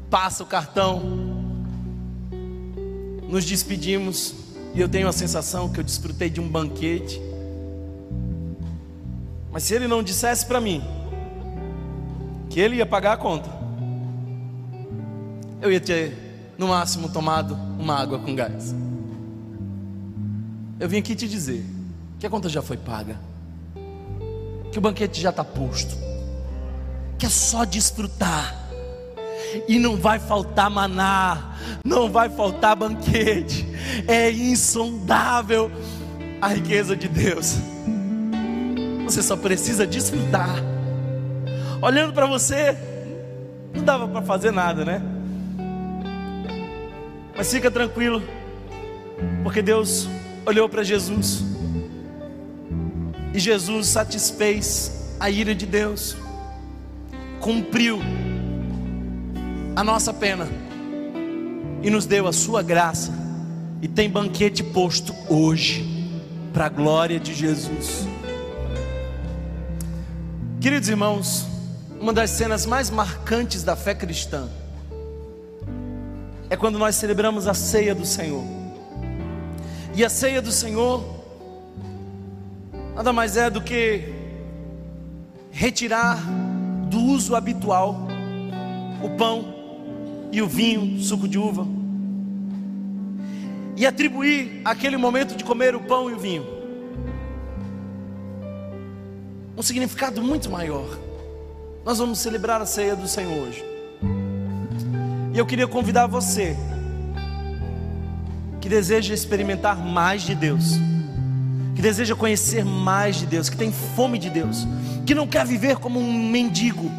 [0.09, 1.01] Passa o cartão,
[3.29, 4.35] nos despedimos
[4.73, 7.21] e eu tenho a sensação que eu desfrutei de um banquete.
[9.51, 10.83] Mas se ele não dissesse para mim
[12.57, 13.47] que ele ia pagar a conta,
[15.61, 18.73] eu ia ter no máximo tomado uma água com gás.
[20.79, 21.63] Eu vim aqui te dizer
[22.19, 23.15] que a conta já foi paga,
[24.71, 25.95] que o banquete já está posto,
[27.19, 28.55] que é só desfrutar
[29.67, 33.67] e não vai faltar maná, não vai faltar banquete,
[34.07, 35.69] é insondável
[36.41, 37.57] a riqueza de Deus.
[39.03, 40.76] Você só precisa desfrutar.
[41.81, 42.75] Olhando para você,
[43.73, 45.01] não dava para fazer nada, né?
[47.35, 48.23] Mas fica tranquilo,
[49.43, 50.09] porque Deus
[50.45, 51.43] olhou para Jesus
[53.33, 56.17] e Jesus satisfez a ira de Deus,
[57.39, 57.99] cumpriu
[59.75, 60.47] a nossa pena
[61.83, 63.13] e nos deu a sua graça,
[63.79, 65.85] e tem banquete posto hoje,
[66.51, 68.07] para a glória de Jesus.
[70.59, 71.56] Queridos irmãos,
[71.99, 74.47] uma das cenas mais marcantes da fé cristã
[76.49, 78.43] é quando nós celebramos a ceia do Senhor.
[79.95, 81.03] E a ceia do Senhor
[82.95, 84.13] nada mais é do que
[85.51, 86.17] retirar
[86.89, 88.07] do uso habitual
[89.03, 89.53] o pão
[90.31, 91.65] e o vinho, suco de uva,
[93.75, 96.57] e atribuir aquele momento de comer o pão e o vinho
[99.57, 100.87] um significado muito maior.
[101.87, 103.63] Nós vamos celebrar a ceia do Senhor hoje.
[105.33, 106.53] E eu queria convidar você
[108.59, 110.73] que deseja experimentar mais de Deus,
[111.73, 114.67] que deseja conhecer mais de Deus, que tem fome de Deus,
[115.05, 116.91] que não quer viver como um mendigo,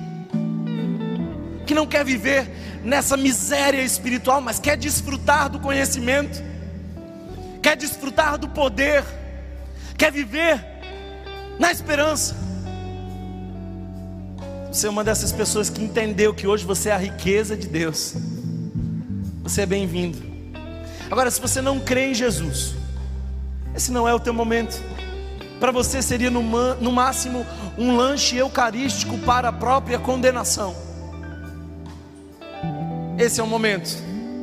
[1.66, 6.42] que não quer viver nessa miséria espiritual, mas quer desfrutar do conhecimento,
[7.60, 9.04] quer desfrutar do poder,
[9.98, 10.64] quer viver
[11.58, 12.47] na esperança.
[14.70, 18.14] Você é uma dessas pessoas que entendeu que hoje você é a riqueza de Deus.
[19.42, 20.18] Você é bem-vindo.
[21.10, 22.74] Agora, se você não crê em Jesus,
[23.74, 24.78] esse não é o teu momento.
[25.58, 27.46] Para você seria no, no máximo
[27.78, 30.76] um lanche eucarístico para a própria condenação.
[33.18, 33.96] Esse é o momento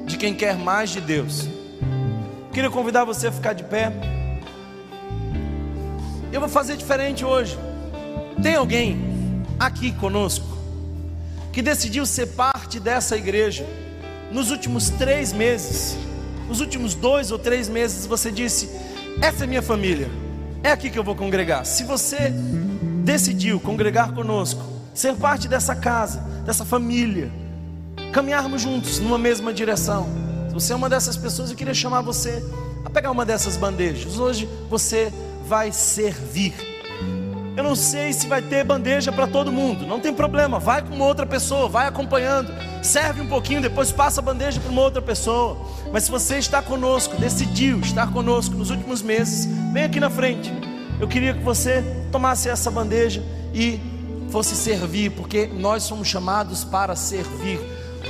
[0.07, 1.47] de quem quer mais de Deus.
[2.51, 3.93] Queria convidar você a ficar de pé.
[6.33, 7.57] Eu vou fazer diferente hoje.
[8.41, 9.14] Tem alguém
[9.59, 10.45] aqui conosco,
[11.51, 13.65] que decidiu ser parte dessa igreja,
[14.31, 15.97] nos últimos três meses,
[16.47, 18.69] nos últimos dois ou três meses, você disse:
[19.21, 20.09] Essa é minha família,
[20.63, 21.65] é aqui que eu vou congregar.
[21.65, 22.33] Se você
[23.03, 24.61] decidiu congregar conosco,
[24.93, 27.31] ser parte dessa casa, dessa família,
[28.11, 30.07] caminharmos juntos numa mesma direção.
[30.47, 32.43] Se você é uma dessas pessoas, eu queria chamar você
[32.83, 34.17] a pegar uma dessas bandejas.
[34.17, 35.11] Hoje você
[35.47, 36.74] vai servir
[37.55, 39.85] eu não sei se vai ter bandeja para todo mundo.
[39.85, 42.51] Não tem problema, vai com uma outra pessoa, vai acompanhando.
[42.83, 45.57] Serve um pouquinho, depois passa a bandeja para uma outra pessoa.
[45.91, 50.51] Mas se você está conosco, decidiu estar conosco nos últimos meses, vem aqui na frente.
[50.99, 51.81] Eu queria que você
[52.11, 53.79] tomasse essa bandeja e
[54.29, 57.59] fosse servir, porque nós somos chamados para servir.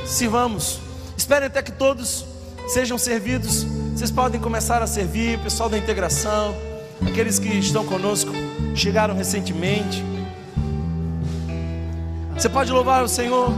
[0.07, 0.79] Sirvamos.
[1.15, 2.25] Espere até que todos
[2.67, 3.63] sejam servidos.
[3.93, 6.55] Vocês podem começar a servir, pessoal da integração,
[7.05, 8.31] aqueles que estão conosco
[8.75, 10.03] chegaram recentemente.
[12.33, 13.51] Você pode louvar o Senhor.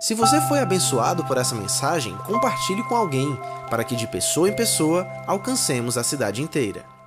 [0.00, 3.38] Se você foi abençoado por essa mensagem, compartilhe com alguém,
[3.68, 6.97] para que de pessoa em pessoa alcancemos a cidade inteira.